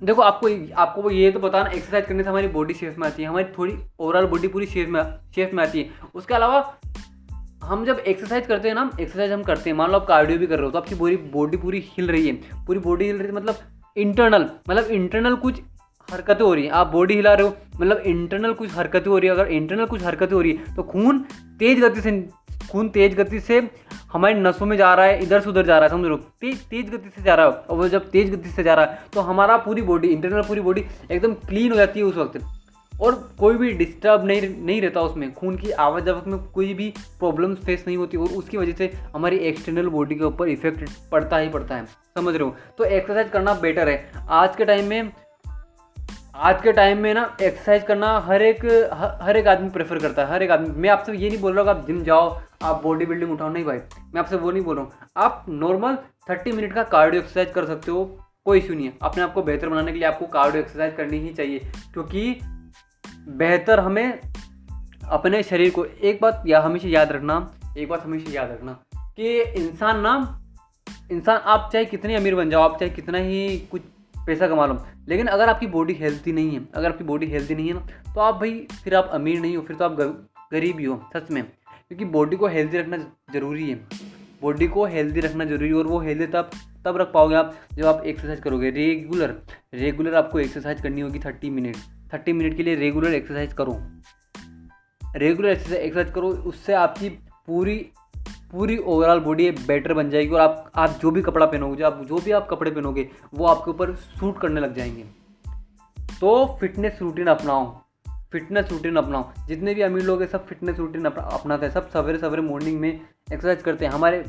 देखो, 0.03 0.23
आपको 0.23 0.49
आपको 0.77 1.11
ये 1.11 1.31
तो 1.31 1.41
बताना 1.41 1.71
एक्सरसाइज 1.71 2.07
करने 2.07 2.23
से 2.23 2.29
हमारी 2.31 2.49
बॉडी 2.49 2.75
शेप 2.75 2.97
में 2.99 3.07
आती 3.07 3.23
है, 3.23 3.29
हमारी 3.29 3.45
थोड़ी 3.59 3.77
ओवरऑल 3.99 4.27
बॉडी 4.27 4.49
पूरी 4.49 4.67
शेप 4.67 4.89
में 4.89 5.03
शेप 5.35 5.55
में 5.55 5.63
आती 5.65 5.81
है। 5.81 6.11
उसके 6.15 6.35
अलावा 6.35 6.61
हम 7.67 7.85
जब 7.85 7.99
एक्सरसाइज 7.99 8.47
करते 8.47 8.69
हैं 8.69 8.75
ना 8.75 8.91
एक्सरसाइज 9.01 9.33
हम 9.33 9.43
करते 9.43 9.71
हैं। 9.71 9.77
मान 9.77 9.91
लो 9.91 9.99
आप 9.99 10.07
कार्डियो 10.07 10.39
भी 10.39 10.47
कर 10.47 10.57
रहे 10.57 10.65
हो 10.65 10.71
तो 10.71 10.79
आपकी 10.79 10.95
पूरी 10.95 11.17
बॉडी 11.33 11.57
पूरी 11.57 11.79
हिल 11.89 12.11
रही 12.11 12.27
है। 12.27 12.65
पूरी 12.67 12.79
बॉडी 12.81 13.05
हिल 13.05 13.17
रही 13.17 13.27
है 13.27 13.35
मतलब 13.35 13.57
इंटरनल 13.97 14.49
मतलब 14.69 14.91
इंटरनल 14.93 15.35
कुछ 15.37 15.61
हरकतें 16.09 16.45
हो 16.45 16.53
रही 16.55 16.65
हैं। 16.65 16.73
आप 16.73 16.87
बॉडी 16.89 17.15
हिला 17.15 17.33
रहे 17.35 17.47
हो 17.47 17.57
मतलब 17.81 18.03
इंटरनल 18.07 18.53
कुछ 18.55 18.75
हरकतें 18.75 19.11
हो 19.11 19.19
रही 19.19 19.29
है। 19.29 19.35
अगर 19.35 19.51
इंटरनल 19.53 19.87
कुछ 19.87 20.03
हरकतें 20.05 20.35
हो 20.35 20.41
रही 20.41 20.53
है 20.53 20.75
तो 20.77 20.83
खून 20.85 21.19
तेज 21.61 21.81
गति 21.81 22.01
से, 22.01 22.21
खून 22.71 22.89
तेज 22.89 23.15
गति 23.15 23.41
से 23.41 23.69
हमारे 24.13 24.35
नसों 24.35 24.67
में 24.67 24.77
जा 24.77 24.93
रहा 24.95 25.07
है, 25.07 25.23
इधर 25.23 25.41
से 25.41 25.51
उधर 25.51 25.67
जा 25.67 25.79
रहा 25.79 25.85
है, 25.85 25.91
समझ 25.91 26.09
लो 26.09 26.17
तेज 26.17 26.61
तेज 26.67 26.91
गति 26.91 27.11
से 27.11 27.23
जा 27.23 27.35
रहा 27.35 27.47
है। 27.47 27.53
और 27.53 27.77
वो 27.77 27.89
जब 27.89 28.11
तेज 28.11 28.31
गति 28.35 28.51
से 28.51 28.63
जा 28.63 28.75
रहा 28.75 28.85
है 28.85 28.99
तो 29.13 29.21
हमारा 29.23 29.57
पूरी 29.59 29.83
बॉडी 29.85 30.09
इंटरनल 30.09 30.43
पूरी 30.43 30.61
बॉडी 30.61 30.85
एकदम 31.11 31.35
क्लीन 31.49 31.71
हो 31.71 31.77
जाती 31.77 32.01
है 32.01 32.07
उस 32.07 32.17
वक्त। 32.17 32.39
और 33.01 33.15
कोई 33.39 33.57
भी 33.57 33.73
डिस्टर्ब 33.75 34.25
नहीं 34.25 34.49
नहीं 34.57 34.81
रहता 34.83 35.01
उसमें। 35.01 35.33
खून 35.35 35.57
की 35.57 35.71
आवाजावक 35.71 36.27
में 36.27 36.39
कोई 36.45 36.73
भी 36.75 36.89
प्रॉब्लम्स 37.19 37.59
फेस 37.59 37.85
नहीं 37.87 37.97
होती 37.97 38.17
और 38.17 38.29
उसकी 38.29 38.57
वजह 38.57 38.73
से 38.73 38.93
हमारी 39.15 39.37
एक्सटर्नल 39.49 39.89
बॉडी 39.89 40.15
के 40.15 40.25
ऊपर 40.25 40.49
इफ़ेक्ट 40.49 40.89
पड़ता 41.13 41.39
ही 41.39 41.49
पड़ता 41.49 41.77
है। 41.77 41.87
समझ 41.87 42.35
रहे 42.35 42.45
हो? 42.45 42.55
तो 42.79 42.85
एक्सरसाइज 42.85 43.31
करना 43.31 43.55
बेटर 43.57 43.89
है। 43.89 44.27
आज 44.31 44.57
के 44.57 44.65
टाइम 44.65 44.89
में, 44.89 45.13
आज 46.37 46.63
के 46.63 46.73
टाइम 46.73 46.99
में 46.99 47.13
ना 47.15 47.37
एक्सरसाइज 47.43 47.83
करना 47.83 48.19
हर 48.21 48.43
एक 48.43 48.65
हर 49.23 49.37
एक 49.37 49.47
आदमी 49.49 49.71
प्रेफर 49.71 49.99
करता 49.99 50.23
है, 50.23 50.33
हर 50.33 50.43
एक 50.43 50.51
आदमी। 50.51 50.69
मैं 50.71 50.91
आपसे 50.91 51.13
ये 51.13 51.29
नहीं 51.29 51.41
बोल 51.41 51.53
रहा 51.53 51.65
हूँ 51.65 51.71
आप 51.71 51.87
जिम 51.87 52.03
जाओ, 52.05 52.29
आप 52.63 52.83
बॉडी 52.83 53.07
बिल्डिंग 53.07 53.33
उठाओ। 53.33 53.49
नहीं 53.49 53.65
भाई, 53.65 53.79
मैं 54.15 54.21
आपसे 54.21 54.37
वो 54.37 54.51
नहीं 54.51 54.63
बोल 54.63 54.77
रहा 54.77 54.85
हूँ। 54.85 55.09
आप 55.17 55.45
नॉर्मल 55.49 55.97
थर्टी 56.29 56.53
मिनट 56.53 56.75
का 56.75 56.83
कार्डियो 56.85 57.23
एक्सरसाइज 57.23 57.53
कर 57.55 57.67
सकते 57.67 57.91
हो, 57.91 58.05
कोई 58.45 58.59
इशू 58.59 58.75
नहीं 58.75 58.87
है। 58.87 58.93
अपने 59.03 59.23
आप 59.23 59.33
को 59.33 59.43
बेहतर 59.43 59.69
बनाने 59.69 59.93
के 59.93 59.99
लिए 59.99 60.09
आपको 60.09 60.27
कार्डियो 60.29 60.63
एक्सरसाइज 60.63 60.95
करनी 60.97 61.19
ही 61.19 61.33
चाहिए, 61.33 61.59
क्योंकि 61.93 62.41
बेहतर 63.29 63.81
हमें 63.81 64.19
अपने 65.09 65.43
शरीर 65.43 65.71
को 65.71 65.85
एक 65.85 66.19
बात 66.23 66.43
या 66.47 66.61
हमेशा 66.61 66.89
याद 66.89 67.13
रखना, 67.13 67.55
एक 67.79 67.89
बात 67.89 68.05
हमेशा 68.05 68.33
याद 68.33 68.51
रखना 68.51 68.73
कि 69.17 69.41
इंसान 69.43 70.01
ना, 70.01 70.43
इंसान 71.13 71.37
आप 71.37 71.69
चाहे 71.73 71.85
कितने 71.85 72.17
अमीर 72.17 72.35
बन 72.35 72.51
जाओ, 72.51 72.63
आप 72.63 72.79
चाहे 72.81 72.91
कितना 72.91 73.19
ही 73.19 73.59
कुछ 73.71 73.83
पैसा 74.27 74.49
कमा 74.49 74.67
लो, 74.67 74.79
लेकिन 75.09 75.27
अगर 75.27 75.49
आपकी 75.49 75.67
बॉडी 75.67 75.95
हेल्थी 75.95 76.33
नहीं 76.33 76.51
है, 76.51 76.61
अगर 76.75 76.89
आपकी 76.89 77.05
बॉडी 77.05 77.27
हेल्थी 77.27 77.55
नहीं 77.55 77.69
है 77.69 77.75
ना 77.75 78.13
तो 78.15 78.21
आप 78.21 78.35
भाई 78.35 78.67
फिर 78.85 78.95
आप 78.95 79.11
अमीर 79.13 79.41
नहीं 79.41 79.57
हो, 79.57 79.63
फिर 79.63 79.77
तो 79.77 79.85
आप 79.85 79.97
गरीब 80.53 80.79
ही 80.79 80.85
हो, 80.85 81.03
सच 81.17 81.31
में। 81.31 81.43
क्योंकि 81.89 82.05
बॉडी 82.05 82.37
को 82.37 82.47
हेल्दी 82.47 82.79
रखना 82.79 82.97
ज़रूरी 83.33 83.71
है। 83.71 83.75
बॉडी 84.43 84.67
को 84.67 84.85
हेल्दी 84.87 85.21
रखना 85.21 85.45
ज़रूरी 85.45 85.69
है 85.69 85.75
और 85.75 85.87
वो 85.87 86.01
हेल्दी 86.01 86.27
तब 86.27 86.51
तब 86.85 86.97
रख 86.97 87.13
पाओगे 87.13 87.35
आप 87.35 87.55
जब 87.75 87.87
आप 87.87 88.03
एक्सरसाइज 88.07 88.41
करोगे। 88.41 88.71
रेगुलर 88.71 89.35
रेगुलर 89.75 90.15
आपको 90.15 90.41
एक्सरसाइज 90.41 90.81
करनी 90.83 91.01
होगी 91.01 91.19
थर्टी 91.19 91.51
मिनट 91.51 91.77
थर्टी 92.15 92.33
मिनट 92.33 92.57
के 92.57 92.63
लिए 92.63 92.75
रेगुलर 92.75 93.15
एक्सरसाइज 93.15 93.53
करो। 93.53 93.83
रेगुलर 95.17 95.49
एक्सरसाइज 95.49 96.11
करो, 96.11 96.29
उससे 96.29 96.73
आपकी 96.73 97.09
पूरी 97.47 97.91
पूरी 98.53 98.79
ओवरऑल 98.79 99.21
बॉडी 99.21 99.51
बेटर 99.51 99.95
बन 99.95 100.11
जाएगी 100.11 100.31
और 100.31 100.41
आप 100.41 100.73
आप 100.77 100.91
जो 100.91 101.11
भी 101.11 101.23
कपड़ा 101.23 101.47
पहनोगे 101.47 101.83
आप, 101.83 102.05
जो 102.05 102.19
भी 102.19 102.31
आप 102.31 102.49
कपड़े 102.51 102.71
पहनोगे, 102.71 103.11
वो 103.35 103.47
आपके 103.47 103.71
ऊपर 103.71 103.95
सूट 103.95 104.41
करने 104.41 104.61
लग 104.61 104.75
जाएँगे। 104.75 105.05
तो 106.21 106.59
फिटनेस 106.61 106.99
रूटीन 107.03 107.27
अपनाओ। 107.27 107.81
फिटनेस 108.33 108.73
रूटीन 108.73 108.97
अपनाओ। 108.97 109.33
जितने 109.47 109.75
भी 109.75 109.83
अमीर 109.83 110.03
लोग 110.03 110.23
हैं, 110.23 110.29
सब 110.29 110.47
फिटनेस 110.47 110.79
रूटीन 110.79 111.05
अपना, 111.05 111.23
अपनाते 111.23 111.67
हैं। 111.67 111.73
सब 111.73 111.91
सवेरे 111.91 112.19
सवेरे 112.19 112.43
मॉर्निंग 112.43 112.81
में 112.81 113.01
एक्सरसाइज 113.33 113.63
करते 113.63 113.87
हैं। 113.87 113.93
हमारे 113.93 114.25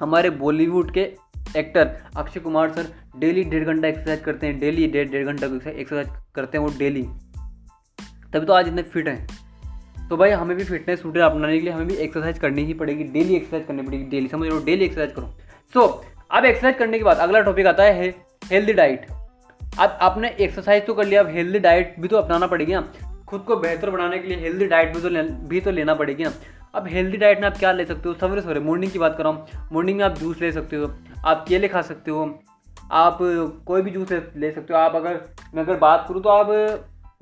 हमारे 0.00 0.30
बॉलीवुड 0.30 0.92
के 0.92 1.16
actor 1.56 1.90
Akshay 2.16 2.40
Kumar 2.40 2.72
sir 2.72 2.86
daily 3.18 3.44
डेढ़ 3.44 3.64
घंटा 3.64 3.88
एक्सरसाइज 3.88 4.20
करते 4.20 4.46
हैं 4.46 4.58
डेली 4.60 4.86
डेढ़ 4.86 5.08
डेढ़ 5.08 5.26
घंटा 5.26 5.46
एक्सरसाइज 5.70 6.08
करते 6.34 6.58
हैं 6.58 6.64
वो 6.64 6.72
डेली। 6.78 7.02
तभी 8.32 8.46
तो 8.46 8.52
आज 8.52 8.68
इतने 8.68 8.82
फिट 8.84 9.08
हैं। 9.08 10.08
तो 10.08 10.16
भाई 10.16 10.30
हमें 10.30 10.56
भी 10.56 10.64
फिटनेस 10.64 11.02
रूटीन 11.04 11.22
अपनाने 11.22 11.58
के 11.58 11.64
लिए 11.64 11.72
हमें 11.72 11.86
भी 11.88 11.94
एक्सरसाइज 11.96 12.38
करनी 12.38 12.64
ही 12.64 12.74
पड़ेगी 12.74 13.04
डेली 13.04 13.34
एक्सरसाइज 13.36 13.64
करनी 13.66 13.82
पड़ेगी 13.82 14.04
डेली 14.10 14.28
समझ 14.28 14.48
लो 14.48 14.58
डेली 14.64 14.84
एक्सरसाइज 14.84 15.12
करो। 15.12 15.26
सो 15.72 15.86
अब 16.30 16.44
एक्सरसाइज 16.44 16.76
करने 16.76 16.98
के 16.98 17.04
बाद 17.04 17.16
अगला 17.18 17.40
टॉपिक 17.40 17.66
आता 17.66 17.82
है 17.82 18.08
हेल्दी 18.50 18.72
डाइट 18.72 19.06
अब 19.60 19.98
आपने 20.02 20.28
एक्सरसाइज 20.40 20.86
तो 20.86 20.94
कर 20.94 21.06
लिया 21.06 21.20
अब 21.20 21.28
हेल्दी 21.28 21.58
डाइट 21.58 21.94
भी 22.00 22.08
तो 22.08 22.16
अपनाना 22.16 22.46
पड़ेगी 22.46 22.72
ना। 22.72 22.80
खुद 23.28 23.40
को 23.40 23.56
बेहतर 23.56 23.90
बनाने 23.90 24.18
के 24.18 24.28
लिए 24.28 24.38
हेल्दी 24.38 24.66
डाइट 24.66 24.94
भी 24.94 25.02
तो 25.02 25.08
ले, 25.08 25.22
भी 25.22 25.60
तो 25.60 25.70
लेना 25.70 25.94
पड़ेगी 25.94 26.24
ना। 26.24 26.32
अब 26.74 26.86
हेल्दी 26.86 27.16
डाइट 27.16 27.40
में 27.40 27.46
आप 27.48 27.56
क्या 27.58 27.70
ले 27.72 27.84
सकते 27.84 28.08
हो? 28.08 28.14
सवेरे 28.14 28.42
सवेरे 28.42 28.60
मॉर्निंग 28.60 28.92
की 28.92 28.98
बात 28.98 29.16
कर 29.16 29.24
रहा 29.24 29.32
हूँ। 29.32 29.68
मॉर्निंग 29.72 29.98
में 29.98 30.04
आप 30.04 30.12
जूस 30.12 30.40
ले 30.40 30.50
सकते 30.52 30.76
हो। 30.76 30.90
आप 31.26 31.44
केले 31.48 31.68
खा 31.68 31.82
सकते 31.82 32.10
हो। 32.10 32.38
आप 32.92 33.18
कोई 33.66 33.82
भी 33.82 33.90
जूस 33.90 34.12
ले 34.12 34.50
सकते 34.52 34.74
हो। 34.74 34.78
आप 34.78 34.94
अगर, 34.96 35.20
मैं 35.54 35.62
अगर 35.62 35.76
बात 35.78 36.04
करूँ 36.08 36.22
तो 36.22 36.28
आप 36.28 36.46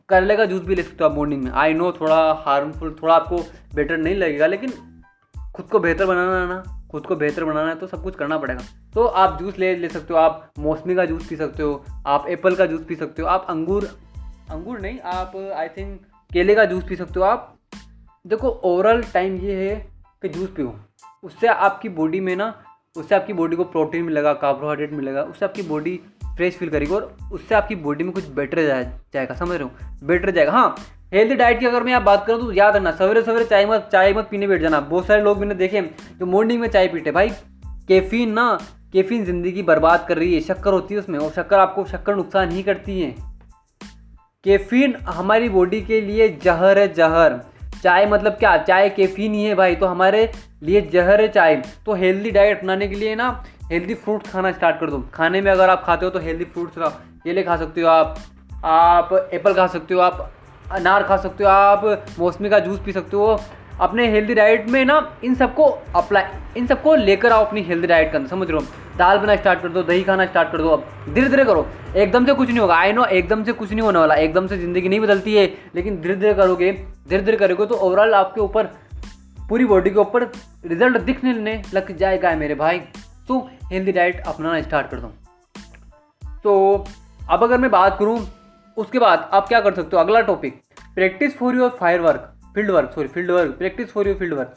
करले 0.09 0.37
का 0.37 0.45
जूस 0.45 0.63
भी 0.63 0.75
ले 0.75 0.83
सकते 0.83 1.05
हो 1.05 1.11
आप 1.11 1.17
मॉर्निंग 1.17 1.43
में। 1.43 1.51
आई 1.53 1.75
नो 1.75 1.91
थोड़ा 1.93 2.21
हार्मफुल 2.47 2.97
थोड़ा 3.03 3.15
आपको 3.15 3.39
बेटर 3.75 3.97
नहीं 3.97 4.15
लगेगा, 4.15 4.47
लेकिन 4.47 4.73
खुद 5.57 5.67
को 5.67 5.79
बेहतर 5.79 6.07
बनाना 6.07 6.41
है 6.41 6.49
ना। 6.49 6.63
खुद 6.91 7.07
को 7.07 7.17
बेहतर 7.17 7.45
बनाना 7.45 7.69
है 7.69 7.75
तो 7.75 7.87
सब 7.87 8.03
कुछ 8.03 8.17
करना 8.17 8.39
पड़ेगा। 8.39 8.63
तो 8.95 9.05
आप 9.05 9.39
जूस 9.39 9.59
ले 9.59 9.75
ले 9.77 9.89
सकते 9.89 10.15
हो। 10.15 10.21
आप 10.21 10.51
मौसमी 10.59 10.95
का 10.95 11.05
जूस 11.05 11.27
पी 11.29 11.37
सकते 11.37 11.63
हो। 11.63 11.85
आप 12.07 12.27
एप्पल 12.29 12.55
का 12.55 12.67
जूस 12.67 12.85
पी 12.85 12.95
सकते 12.97 13.23
हो। 13.23 13.29
आप 13.29 13.47
अंगूर 13.49 13.85
अंगूर 14.51 14.81
नहीं, 14.81 14.99
आप 15.01 15.37
आई 15.57 15.69
थिंक 15.69 16.01
केले 16.31 16.55
का 16.55 16.65
जूस 16.65 16.85
पी 16.89 16.97
सकते 16.97 17.21
हो। 17.21 17.27
आप 17.27 17.55
देखो 18.25 18.49
ओवरऑल 18.49 19.03
टाइम 19.13 19.37
ये 19.37 19.55
है 19.57 19.75
कि 20.23 20.29
जूस 20.29 20.49
पियो। 20.51 20.75
उससे 21.25 21.47
आपकी 21.47 21.89
बॉडी 21.91 22.21
में 22.21 22.35
ना, 22.37 22.53
उससे 22.97 23.15
आपकी 23.15 23.33
बॉडी 23.33 23.57
को 23.57 23.65
प्रोटीन 23.67 24.03
मिलेगा 24.05 24.33
कार्बोहाइड्रेट 24.35 24.93
मिलेगा, 24.93 25.23
उससे 25.23 25.45
आपकी 25.45 25.63
बॉडी 25.63 26.01
फ्रेश 26.27 26.57
फील 26.57 26.69
करेगी 26.71 26.95
और 26.95 27.17
उससे 27.33 27.55
आपकी 27.55 27.75
बॉडी 27.77 28.05
में 28.05 28.13
कुछ 28.13 28.29
बेटर 28.31 28.63
जाएगा, 28.63 29.35
समझ 29.35 29.51
रहे 29.51 29.63
हो? 29.63 29.71
बेटर 30.05 30.31
जाएगा। 30.31 30.53
हाँ 30.53 30.75
हेल्दी 31.13 31.35
डाइट 31.35 31.61
की 31.61 31.67
अगर 31.67 31.83
मैं 31.83 31.93
आप 31.93 32.03
बात 32.03 32.27
करूँ 32.27 32.41
तो 32.41 32.53
याद 32.53 32.77
रखना, 32.77 32.91
सवेरे 32.93 33.23
सवेरे 33.23 33.45
चाय 33.45 33.67
मत 33.67 33.89
चाय 33.93 34.13
मत 34.15 34.29
पीने 34.31 34.47
बैठ 34.47 34.61
जाना। 34.61 34.81
बहुत 34.83 35.07
सारे 35.07 35.23
लोग 35.23 35.39
मैंने 35.39 35.55
देखे 35.55 35.81
जो 36.19 36.27
मॉर्निंग 36.27 36.61
में 36.61 36.69
चाय 36.69 36.89
पीते 36.89 37.11
भाई 37.13 37.31
कैफीन 37.89 38.33
ना 38.33 38.59
कैफीन 38.93 39.25
ज़िंदगी 39.25 39.63
बर्बाद 39.63 40.05
कर 40.09 40.19
रही 40.19 40.35
है, 40.35 40.41
शक्कर 40.41 40.73
होती 40.73 40.95
है 40.95 41.01
उसमें 41.01 41.19
और 41.19 41.31
शक्कर 41.33 41.59
आपको, 41.59 41.85
शक्कर 41.87 42.17
नुकसान 42.17 42.51
ही 42.51 42.63
करती 42.63 43.01
है। 43.01 43.15
कैफीन 44.45 44.95
हमारी 45.09 45.49
बॉडी 45.49 45.81
के 45.83 46.01
लिए 46.01 46.29
जहर 46.45 46.79
है 46.79 46.93
जहर। 46.95 47.41
चाय 47.83 48.07
मतलब 48.07 48.33
क्या? 48.33 48.57
चाय 48.59 48.89
कैफीन 48.89 49.35
ही 49.35 49.45
है 49.45 49.55
भाई। 49.55 49.75
तो 49.75 49.87
हमारे 49.87 50.31
लिए 50.63 50.81
जहर 50.93 51.21
है 51.21 51.29
चाय। 51.29 51.57
तो 51.87 51.95
हेल्दी 51.95 52.31
डाइट 52.31 52.59
अपनाने 52.59 52.89
के 52.89 52.95
लिए 52.95 53.15
ना 53.15 53.29
हेल्दी 53.71 53.95
फ्रूट्स 53.95 54.33
खाना 54.33 54.53
स्टार्ट 54.53 54.81
कर 54.81 54.91
दो। 54.91 54.99
खाने 55.15 55.41
में 55.41 55.51
अगर 55.53 55.71
आप 55.71 55.85
खाते 55.85 56.05
हो 56.07 56.11
तो 56.11 56.19
हेल्दी 56.19 56.45
फ्रूट्स 56.45 56.75
केले 57.25 57.43
खा 57.43 57.57
सकते 57.57 57.81
हो 57.81 57.89
आप। 57.89 58.19
आप 58.65 59.31
एप्पल 59.33 59.55
खा 59.55 59.67
सकते 59.67 59.95
हो, 59.95 60.01
आप 60.01 60.31
अनार 60.73 61.03
खा 61.03 61.17
सकते 61.17 61.45
हो, 61.45 61.51
आप 61.51 62.05
मौसमी 62.19 62.49
का 62.51 62.59
जूस 62.59 62.81
पी 62.85 62.93
सकते 62.93 63.17
हो। 63.17 63.39
अपने 63.81 64.07
हेल्दी 64.11 64.35
डाइट 64.35 64.69
में 64.69 64.85
ना, 64.85 64.97
इन 65.25 65.35
सबको 65.35 65.65
अप्लाई 65.97 66.25
इन 66.57 66.67
सबको 66.67 66.95
लेकर 66.97 67.33
आओ 67.33 67.45
अपनी 67.45 67.63
हेल्दी 67.63 67.87
डाइट 67.87 68.13
के 68.13 68.27
समझ 68.29 68.49
रहे 68.51 68.59
हो? 68.59 68.67
दाल 68.99 69.19
बना 69.19 69.37
स्टार्ट 69.37 69.61
कर 69.63 69.69
दो, 69.69 69.83
दही 69.83 70.03
खाना 70.05 70.27
स्टार्ट 70.27 70.51
कर 70.53 70.59
दो। 70.59 70.69
अब 70.69 71.15
धीरे 71.15 71.29
धीरे 71.29 71.45
करो। 71.45 71.67
एकदम 71.97 72.27
से 72.27 72.33
कुछ 72.35 72.49
नहीं 72.49 72.59
होगा। 72.59 72.77
आई 72.77 72.93
नो 72.93 73.05
एकदम 73.07 73.45
से 73.45 73.53
कुछ 73.53 73.71
नहीं 73.71 73.81
होने 73.81 73.99
वाला। 73.99 74.15
एकदम 74.17 74.47
से 74.47 74.59
ज़िंदगी 74.59 74.89
नहीं 74.89 75.01
बदलती 75.01 75.35
है, 75.35 75.47
लेकिन 75.75 76.01
धीरे 76.01 76.15
धीरे 76.17 76.35
करोगे, 76.35 76.73
धीरे 77.09 77.23
धीरे 77.23 77.37
करोगे 77.37 77.67
तो 77.67 77.75
ओवरऑल 77.77 78.15
आपके 78.15 78.41
ऊपर, 78.41 78.67
पूरी 79.49 79.65
बॉडी 79.65 79.91
के 79.91 79.99
ऊपर 79.99 80.31
रिज़ल्ट 80.67 80.99
दिखने 81.03 81.63
लग 81.75 81.97
जाएगा 81.97 82.35
मेरे 82.37 82.55
भाई। 82.55 82.79
तो 83.29 83.39
हेल्दी 83.65 83.93
डाइट 83.93 84.21
अपनाना 84.21 84.61
स्टार्ट 84.63 84.91
कर 84.91 84.97
दो। 84.97 85.13
तो 86.45 86.85
अब 87.31 87.43
अगर 87.43 87.59
मैं 87.59 87.71
बात 87.71 87.97
करूँ, 87.99 88.19
उसके 88.77 88.99
बाद 88.99 89.29
आप 89.33 89.49
क्या 89.49 89.61
कर 89.61 89.75
सकते 89.75 89.97
हो? 89.97 90.03
अगला 90.03 90.21
topic 90.23 90.61
practice 90.95 91.37
for 91.39 91.57
your 91.57 91.77
fire 91.81 92.01
work 92.01 92.33
field 92.55 92.71
work 92.71 92.93
sorry 92.95 93.09
field 93.09 93.31
work 93.31 93.51
practice 93.59 93.93
for 93.93 94.09
your 94.09 94.17
field 94.17 94.35
work 94.35 94.55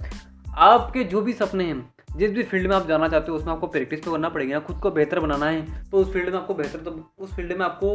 आपके 0.60 1.04
जो 1.06 1.22
भी 1.22 1.34
सपने 1.34 1.64
हैं 1.64 1.80
जिस 2.18 2.32
भी 2.32 2.44
फ़ील्ड 2.44 2.68
में 2.68 2.76
आप 2.76 2.88
जाना 2.88 3.08
चाहते 3.08 3.32
हो, 3.32 3.38
उसमें 3.38 3.54
आपको 3.54 3.68
प्रैक्टिस 3.68 4.04
तो 4.04 4.12
करना 4.12 4.30
पड़ेगी 4.30 4.54
ना, 4.54 4.60
खुद 4.60 4.80
को 4.80 4.92
बेहतर 4.92 5.20
बनाना 5.20 5.46
है। 5.46 5.90
तो 5.90 5.98
उस 5.98 6.12
फ़ील्ड 6.14 6.30
में 6.30 6.40
आपको 6.40 6.54
बेहतर 6.54 6.80
तो 6.80 6.92
उस 7.20 7.36
फ़ील्ड 7.36 7.54
में 7.54 7.66
आपको, 7.66 7.94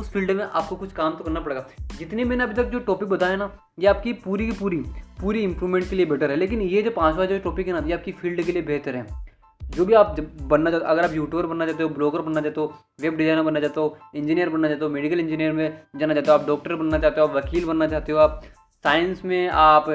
उस 0.00 0.10
फ़ील्ड 0.12 0.30
में 0.30 0.44
आपको 0.44 0.76
कुछ 0.76 0.92
काम 0.92 1.12
तो 1.12 1.24
करना 1.24 1.40
पड़ेगा। 1.40 1.66
जितने 1.98 2.24
मैंने 2.24 2.44
अभी 2.44 2.54
तक 2.54 2.64
जो 2.64 2.78
टॉपिक 2.80 3.08
बताया 3.08 3.36
ना, 3.36 3.50
ये 3.78 3.86
आपकी 3.86 4.12
पूरी 4.24 4.46
की 4.46 4.52
पूरी 4.52 4.82
पूरी 5.20 5.42
इंप्रूवमेंट 5.42 5.88
के 5.90 5.96
लिए 5.96 6.06
बेटर 6.06 6.30
है। 6.30 6.36
लेकिन 6.36 6.60
ये 6.62 6.82
जो 6.82 6.90
पाँचवा 6.90 7.24
जो 7.26 7.38
टॉपिक 7.38 7.66
है 7.66 7.72
ना, 7.72 7.86
ये 7.86 7.92
आपकी 7.92 8.12
फ़ील्ड 8.12 8.42
के 8.42 8.52
लिए 8.52 8.62
बेहतर 8.62 8.96
है। 8.96 9.06
जो 9.62 9.84
भी 9.84 9.94
आप 9.94 10.16
बनना 10.42 10.70
चाहते, 10.70 10.86
अगर 10.86 11.04
आप 11.04 11.14
यूट्यूबर 11.14 11.46
बनना 11.46 11.66
चाहते 11.66 11.82
हो 11.82 11.88
ब्लॉगर 11.88 12.20
बनना 12.22 12.40
चाहते 12.40 12.60
हो 12.60 12.74
वेब 13.00 13.16
डिज़ाइनर 13.16 13.42
बनना 13.42 13.60
चाहते 13.60 13.80
हो 13.80 13.96
इंजीनियर 14.14 14.48
बनना 14.48 14.68
चाहते 14.68 14.84
हो 14.84 14.90
मेडिकल 14.90 15.20
इंजीनियर 15.20 15.52
में 15.52 15.80
जाना 15.96 16.14
चाहते 16.14 16.30
हो, 16.30 16.38
आप 16.38 16.46
डॉक्टर 16.46 16.74
बनना 16.74 16.98
चाहते 16.98 17.20
हो, 17.20 17.26
आप 17.26 17.34
वकील 17.36 17.64
बनना 17.64 17.86
चाहते 17.86 18.12
हो, 18.12 18.18
आप 18.18 18.42
साइंस 18.84 19.24
में 19.24 19.48
आप 19.48 19.88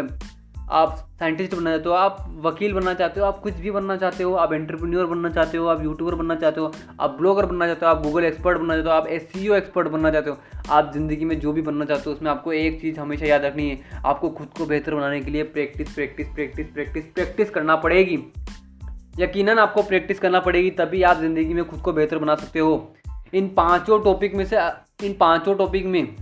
आप 0.72 0.96
साइंटिस्ट 1.20 1.56
बनना 1.56 1.72
चाहते 1.72 1.90
हो, 1.90 1.96
आप 1.96 2.26
वकील 2.42 2.74
बनना 2.74 2.94
चाहते 2.94 3.20
हो, 3.20 3.26
आप 3.26 3.40
कुछ 3.40 3.54
भी 3.54 3.72
बनना 3.72 3.96
चाहते 3.98 4.24
हो, 4.24 4.34
आप 4.34 4.54
एंटरप्रेन्योर 4.54 5.06
बनना 5.06 5.30
चाहते 5.30 5.58
हो, 5.58 5.68
आप 5.68 5.84
यूट्यूबर 5.84 6.16
बनना 6.16 6.36
चाहते 6.36 6.62
हो, 6.62 6.72
आप 7.00 7.10
ब्लॉगर 7.10 7.46
बनना 7.46 7.66
चाहते 7.68 7.86
हो, 7.86 7.92
आप 7.92 8.02
गूगल 8.04 8.24
एक्सपर्ट 8.24 8.58
बनना 8.58 8.74
चाहते 8.74 8.90
हो, 8.90 8.96
आप 8.96 9.08
एस 9.08 9.36
एक्सपर्ट 9.38 9.88
बनना 9.88 10.12
चाहते 10.12 10.30
हो, 10.30 10.38
आप 10.70 10.92
ज़िंदगी 10.94 11.26
में 11.26 11.40
जो 11.40 11.54
भी 11.54 11.62
बनना 11.62 11.86
चाहते 11.86 12.10
हो, 12.10 12.16
उसमें 12.16 12.32
आपको 12.32 12.54
एक 12.54 12.80
चीज़ 12.82 13.00
हमेशा 13.00 13.26
याद 13.26 13.46
रखनी 13.46 13.70
है, 13.70 13.80
आपको 14.06 14.30
खुद 14.30 14.48
को 14.58 14.66
बेहतर 14.66 14.96
बनाने 14.96 15.20
के 15.22 15.32
लिए 15.32 15.44
practice 15.44 15.94
practice 15.94 16.28
practice 16.28 16.68
practice 16.68 17.06
practice 17.06 17.50
करना 17.50 17.76
पड़ेगी। 17.76 18.20
यकीनन 19.20 19.60
आपको 19.60 19.84
प्रैक्टिस 19.84 20.20
करना 20.20 20.40
पड़ेगी, 20.40 20.70
तभी 20.72 21.04
आप 21.04 21.18
ज़िंदगी 21.18 21.54
में 21.54 21.64
खुद 21.66 21.80
को 21.80 21.94
बेहतर 21.94 22.18
बना 22.18 22.36
सकते 22.36 22.60
हो। 22.60 22.94
इन 23.34 23.48
पाँचों 23.48 24.00
टॉपिक 24.04 24.36
में 24.36 24.46
से, 24.46 24.58
इन 25.06 25.14
पाँचों 25.14 25.56
टॉपिक 25.56 25.86
में 25.86 26.16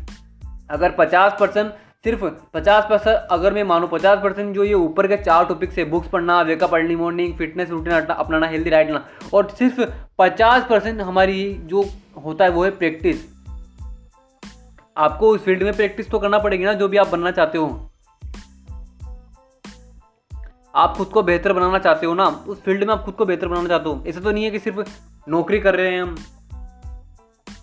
अगर 0.70 0.92
पचास 0.92 1.38
परसेंट 1.40 1.74
सिर्फ़ 2.06 2.24
पचास 2.54 2.86
परसेंट 2.90 3.18
अगर 3.32 3.54
मैं 3.54 3.64
मानूँ 3.64 3.90
पचास 3.90 4.20
परसेंट 4.24 4.56
जो 4.56 4.64
ये 4.64 4.74
ऊपर 4.74 5.08
के 5.08 5.18
चार 5.18 5.46
टॉपिक 5.46 5.72
से 5.72 5.86
बुक्स 5.86 6.08
पढ़ना 6.08 6.42
wake up 6.42 6.74
early 6.74 6.96
morning 6.96 7.34
fitness 7.38 7.70
routine 7.70 7.94
अपनाना 7.94 8.48
हेल्दी 8.48 8.70
डाइट 8.70 8.88
लेना 8.88 9.06
और 9.34 9.50
सिर्फ़ 9.50 9.82
पचास 10.18 10.66
परसेंट 10.70 11.02
हमारी 11.02 11.54
जो 11.54 11.84
होता 12.26 12.44
है 12.44 12.52
वो 12.52 12.64
है 12.64 12.72
प्रैक्टिस 12.72 13.26
आपको 14.98 15.30
उस 15.30 15.44
फ़ील्ड 15.44 15.64
में 15.64 15.76
प्रैक्टिस 15.76 16.10
तो 16.10 16.20
करना 16.20 16.40
पड़ेगी 16.40 16.66
ना, 16.66 16.74
जो 16.74 16.88
भी 16.88 16.98
आप 16.98 17.08
बनना 17.08 17.32
चाहते 17.32 17.58
हो। 17.58 17.92
आप 20.76 20.98
खुद 20.98 21.08
को 21.08 21.24
बेहतर 21.24 21.54
बनाना 21.54 21.80
चाहते 21.80 22.06
हो 22.06 22.14
ना, 22.14 22.26
उस 22.26 22.62
फ़ील्ड 22.62 22.84
में 22.84 22.94
आप 22.94 23.04
खुद 23.06 23.14
को 23.14 23.26
बेहतर 23.26 23.48
बनाना 23.48 23.70
चाहते 23.70 23.90
हो। 23.90 24.04
ऐसा 24.08 24.20
तो 24.20 24.32
नहीं 24.32 24.44
है 24.44 24.52
कि 24.52 24.60
सिर्फ़ 24.60 24.80
नौकरी 25.30 25.60
कर 25.60 25.76
रहे 25.76 25.92
हैं 25.92 26.02
हम। 26.02 26.16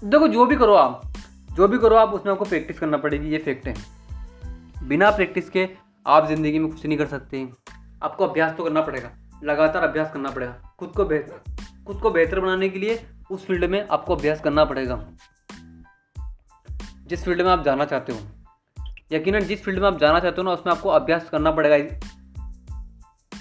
देखो, 0.05 0.29
जो 0.29 0.47
भी 0.47 0.57
करो 0.57 0.75
आप, 0.75 1.03
जो 1.53 1.69
भी 1.69 1.79
करो 1.79 1.97
आप, 1.97 2.15
उसमें 2.15 2.33
आपको 2.33 2.45
प्रैक्टिस 2.45 2.79
करना 2.79 2.97
पड़ेगी, 2.97 3.29
ये 3.29 3.39
फैक्ट 3.39 3.69
है। 3.69 3.96
बिना 4.87 5.11
प्रैक्टिस 5.11 5.49
के 5.51 5.69
आप 6.07 6.27
ज़िंदगी 6.29 6.59
में 6.59 6.69
कुछ 6.71 6.85
नहीं 6.87 6.99
कर 6.99 7.07
सकते। 7.07 7.49
आपको 8.03 8.27
अभ्यास 8.27 8.57
तो 8.57 8.65
करना 8.65 8.81
पड़ेगा, 8.81 9.11
लगातार 9.45 9.83
अभ्यास 9.83 10.13
करना 10.13 10.31
पड़ेगा। 10.31 10.75
खुद 10.79 10.93
को 10.97 11.05
बेहतर 11.05 11.55
खुद 11.87 12.01
को 12.01 12.11
बेहतर 12.11 12.41
बनाने 12.41 12.69
के 12.69 12.79
लिए 12.79 13.07
उस 13.31 13.47
फ़ील्ड 13.47 13.65
में 13.65 13.89
आपको 13.89 14.17
अभ्यास 14.17 14.41
करना 14.41 14.65
पड़ेगा। 14.65 15.09
जिस 17.07 17.25
फ़ील्ड 17.25 17.43
में 17.43 17.51
आप 17.51 17.65
जाना 17.65 17.85
चाहते 17.85 18.13
हो। 18.13 18.19
यकीनन 19.13 19.41
जिस 19.41 19.65
फ़ील्ड 19.65 19.81
में 19.81 19.87
आप 19.87 19.99
जाना 19.99 20.21
चाहते 20.21 20.37
हो 20.37 20.43
ना, 20.43 20.51
उसमें 20.51 20.73
आपको 20.75 20.89
अभ्यास 20.89 21.29
करना 21.31 21.51
पड़ेगा। 21.51 21.79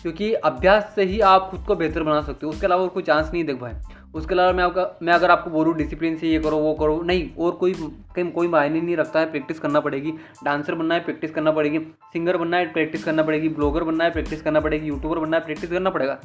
क्योंकि 0.01 0.33
अभ्यास 0.33 0.91
से 0.95 1.03
ही 1.03 1.19
आप 1.19 1.47
खुद 1.51 1.65
को 1.67 1.75
बेहतर 1.75 2.03
बना 2.03 2.21
सकते 2.21 2.45
हो। 2.45 2.51
उसके 2.51 2.65
अलावा 2.65 2.81
और 2.83 2.89
कोई 2.89 3.03
चांस 3.03 3.31
नहीं 3.33 3.43
देख 3.43 3.55
भाई। 3.55 3.73
उसके 4.15 4.33
अलावा 4.33 4.51
मैं 4.51 4.63
आपका 4.63 4.83
मैं 5.03 5.13
अगर 5.13 5.31
आपको 5.31 5.49
बोलूँ 5.49 5.75
डिसिप्लिन 5.75 6.17
से 6.17 6.27
ये 6.27 6.39
करो 6.39 6.57
वो 6.57 6.73
करो 6.73 7.01
नहीं 7.01 7.29
और 7.35 7.51
कोई 7.51 7.73
कहीं 8.15 8.31
कोई 8.31 8.47
मायने 8.47 8.81
नहीं 8.81 8.95
रखता 8.97 9.19
है 9.19 9.31
प्रैक्टिस 9.31 9.59
करना 9.59 9.79
पड़ेगी। 9.79 10.11
डांसर 10.43 10.75
बनना 10.75 10.95
है 10.95 11.03
प्रैक्टिस 11.03 11.31
करना 11.31 11.51
पड़ेगी। 11.51 11.79
सिंगर 12.13 12.37
बनना 12.37 12.57
है 12.57 12.71
प्रैक्टिस 12.73 13.03
करना 13.03 13.23
पड़ेगी। 13.23 13.49
ब्लॉगर 13.49 13.83
बनना 13.83 14.03
है 14.03 14.11
प्रैक्टिस 14.11 14.41
करना 14.41 14.59
पड़ेगी। 14.59 14.87
यूट्यूबर 14.87 15.19
बनना 15.19 15.37
है 15.37 15.43
प्रैक्टिस 15.45 15.69
करना 15.69 15.89
पड़ेगा। 15.89 16.17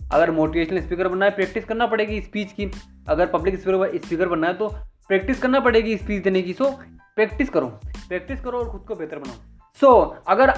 अगर 0.00 0.30
मोटिवेशनल 0.30 0.80
स्पीकर 0.80 1.08
बनना 1.08 1.24
है 1.24 1.30
प्रैक्टिस 1.30 1.64
करना 1.64 1.86
पड़ेगी 1.86 2.20
स्पीच 2.20 2.52
की। 2.52 2.70
अगर 3.08 3.26
पब्लिक 3.26 3.56
स्पीकर 3.56 4.28
बनना 4.28 4.46
है 4.46 4.54
तो 4.54 4.68
प्रैक्टिस 5.08 5.40
करना 5.42 5.60
पड़ेगी 5.60 5.96
स्पीच 5.96 6.22
देने 6.22 6.42
की। 6.42 6.52
सो 6.52 6.70
प्रैक्टिस 7.16 7.50
करो। 7.50 7.66
प्रैक्टिस 8.08 8.40
करो 8.40 8.58
और 8.58 8.70
खुद 8.70 8.84
को 8.88 8.94
बेहतर 8.94 9.18
बनाओ। 9.18 9.34
सो 9.80 9.86
so, 9.86 10.24
अगर 10.28 10.50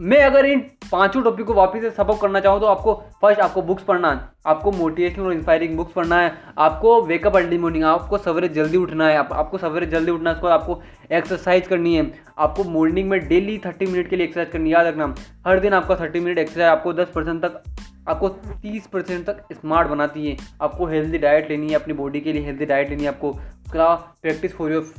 मैं 0.00 0.18
अगर 0.22 0.46
इन 0.46 0.58
पाँचों 0.90 1.22
टॉपिक 1.22 1.46
को 1.46 1.54
वापस 1.54 1.80
से 1.80 1.90
सबक 1.90 2.20
करना 2.20 2.40
चाहूँ 2.40 2.60
तो 2.60 2.66
आपको 2.66 2.94
फ़र्स्ट 3.22 3.40
आपको 3.40 3.62
बुक्स 3.62 3.82
पढ़ना 3.82 4.10
है। 4.12 4.20
आपको 4.46 4.72
मोटिवेशनल 4.72 5.24
और 5.24 5.32
इंस्पायरिंग 5.32 5.76
बुक्स 5.76 5.92
पढ़ना 5.92 6.18
है। 6.20 6.32
आपको 6.58 7.00
वेकअप 7.02 7.36
अर्ली 7.36 7.58
मॉर्निंग 7.58 7.84
आपको 7.84 8.18
सवेरे 8.18 8.48
जल्दी 8.48 8.76
उठना 8.78 9.08
है। 9.08 9.16
आप, 9.16 9.32
आपको 9.32 9.58
सवेरे 9.58 9.86
जल्दी 9.86 10.12
उठना 10.12 10.30
है 10.30 10.36
उसके 10.36 10.46
बाद 10.46 10.60
आपको 10.60 10.80
एक्सरसाइज 11.12 11.66
करनी 11.66 11.94
है। 11.96 12.10
आपको 12.38 12.64
मॉर्निंग 12.64 13.08
में 13.10 13.28
डेली 13.28 13.56
थर्टी 13.58 13.86
मिनट 13.86 14.08
के 14.10 14.16
लिए 14.16 14.26
एक्सरसाइज 14.26 14.52
करनी 14.52 14.72
याद 14.72 14.86
रखना। 14.86 15.14
हर 15.46 15.60
दिन 15.60 15.72
आपका 15.72 15.96
थर्टी 15.96 16.20
मिनट 16.20 16.38
एक्सरसाइज 16.38 16.68
आपको 16.68 16.92
दस 16.92 17.10
परसेंट 17.14 17.44
तक 17.44 17.62
आपको 18.08 18.28
तीस 18.28 18.86
परसेंट 18.86 19.26
तक 19.26 19.42
स्मार्ट 19.52 19.88
बनाती 19.88 20.26
है। 20.26 20.36
आपको 20.62 20.86
हेल्दी 20.86 21.18
डाइट 21.18 21.50
लेनी 21.50 21.68
है 21.68 21.74
अपनी 21.74 21.94
बॉडी 21.94 22.20
के 22.20 22.32
लिए 22.32 22.44
हेल्दी 22.44 22.66
डाइट 22.66 22.90
लेनी 22.90 23.02
है। 23.02 23.08
आपको 23.08 23.30
उसका 23.30 23.94
practice 24.22 24.56
for 24.56 24.72
your 24.72 24.92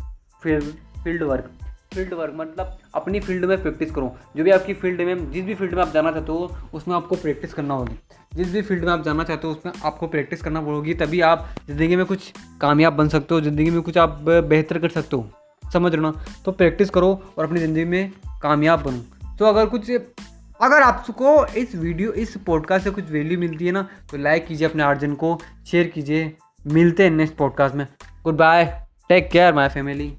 field 0.44 1.24
work 1.24 1.66
field 1.98 2.13
work 2.13 2.34
मतलब 2.38 2.77
अपनी 2.96 3.20
फ़ील्ड 3.20 3.46
में 3.46 3.62
प्रैक्टिस 3.62 3.92
करो। 3.92 4.16
जो 4.38 4.44
भी 4.44 4.51
आपकी 4.51 4.74
फ़ील्ड 4.74 5.01
में, 5.01 5.32
जिस 5.32 5.46
भी 5.46 5.54
फ़ील्ड 5.56 5.74
में 5.75 5.82
आप 5.82 5.94
जाना 5.94 6.12
चाहते 6.12 6.32
हो, 6.32 6.51
उसमें 6.74 6.96
आपको 6.96 7.16
प्रैक्टिस 7.16 7.54
करना 7.54 7.74
होगी। 7.74 7.98
जिस 8.34 8.51
भी 8.54 8.62
फ़ील्ड 8.62 8.84
में 8.86 8.92
आप 8.94 9.04
जाना 9.04 9.24
चाहते 9.24 9.48
हो, 9.48 9.54
उसमें 9.54 9.74
आपको 9.86 10.08
प्रैक्टिस 10.08 10.42
करना 10.42 10.62
पड़ेगी 10.62 10.94
तभी 10.96 11.22
आप 11.22 11.48
ज़िंदगी 11.68 11.96
में 11.96 12.06
कुछ 12.06 12.32
कामयाब 12.62 12.94
बन 12.94 13.08
सकते 13.10 13.36
हो, 13.36 13.42
ज़िंदगी 13.42 13.70
में 13.70 13.82
कुछ 13.82 13.98
आप 13.98 14.20
बेहतर 14.22 14.80
कर 14.80 14.89
सकते 14.89 15.16
हो। 15.16 15.30
समझ 15.74 15.92
रहे 15.94 16.01
ना? 16.01 16.13
तो 16.46 16.51
प्रैक्टिस 16.51 16.89
करो 16.89 17.10
और 17.38 17.46
अपनी 17.46 17.60
ज़िंदगी 17.60 17.86
में 17.86 18.12
कामयाब 18.42 18.84
बनो। 18.84 19.36
तो 19.39 19.46
अगर 19.46 19.66
कुछ, 19.66 19.92
अगर 19.92 20.82
आपको 20.82 21.46
इस 21.56 21.75
वीडियो, 21.75 22.12
इस 22.13 22.38
पॉडकास्ट 22.46 22.84
से 22.84 22.92
कुछ 22.92 23.12
वैल्यू 23.12 23.39
मिलती 23.39 23.66
है 23.66 23.72
ना 23.72 23.88
तो 24.12 24.18
लाइक 24.18 24.48
कीजिए 24.48 24.68
अपने 24.68 24.84
आर्जन 24.84 25.13
को 25.16 25.38
शेयर 25.72 25.88
कीजिए। 25.88 26.32
मिलते 26.68 27.04
हैं 27.04 27.12
नेक्स्ट 27.12 27.36
पॉडकास्ट 27.36 27.75
में। 27.75 27.86
Goodbye 28.38 28.66
take 29.10 29.30
care 29.32 29.54
my 29.54 29.70
family 29.70 30.13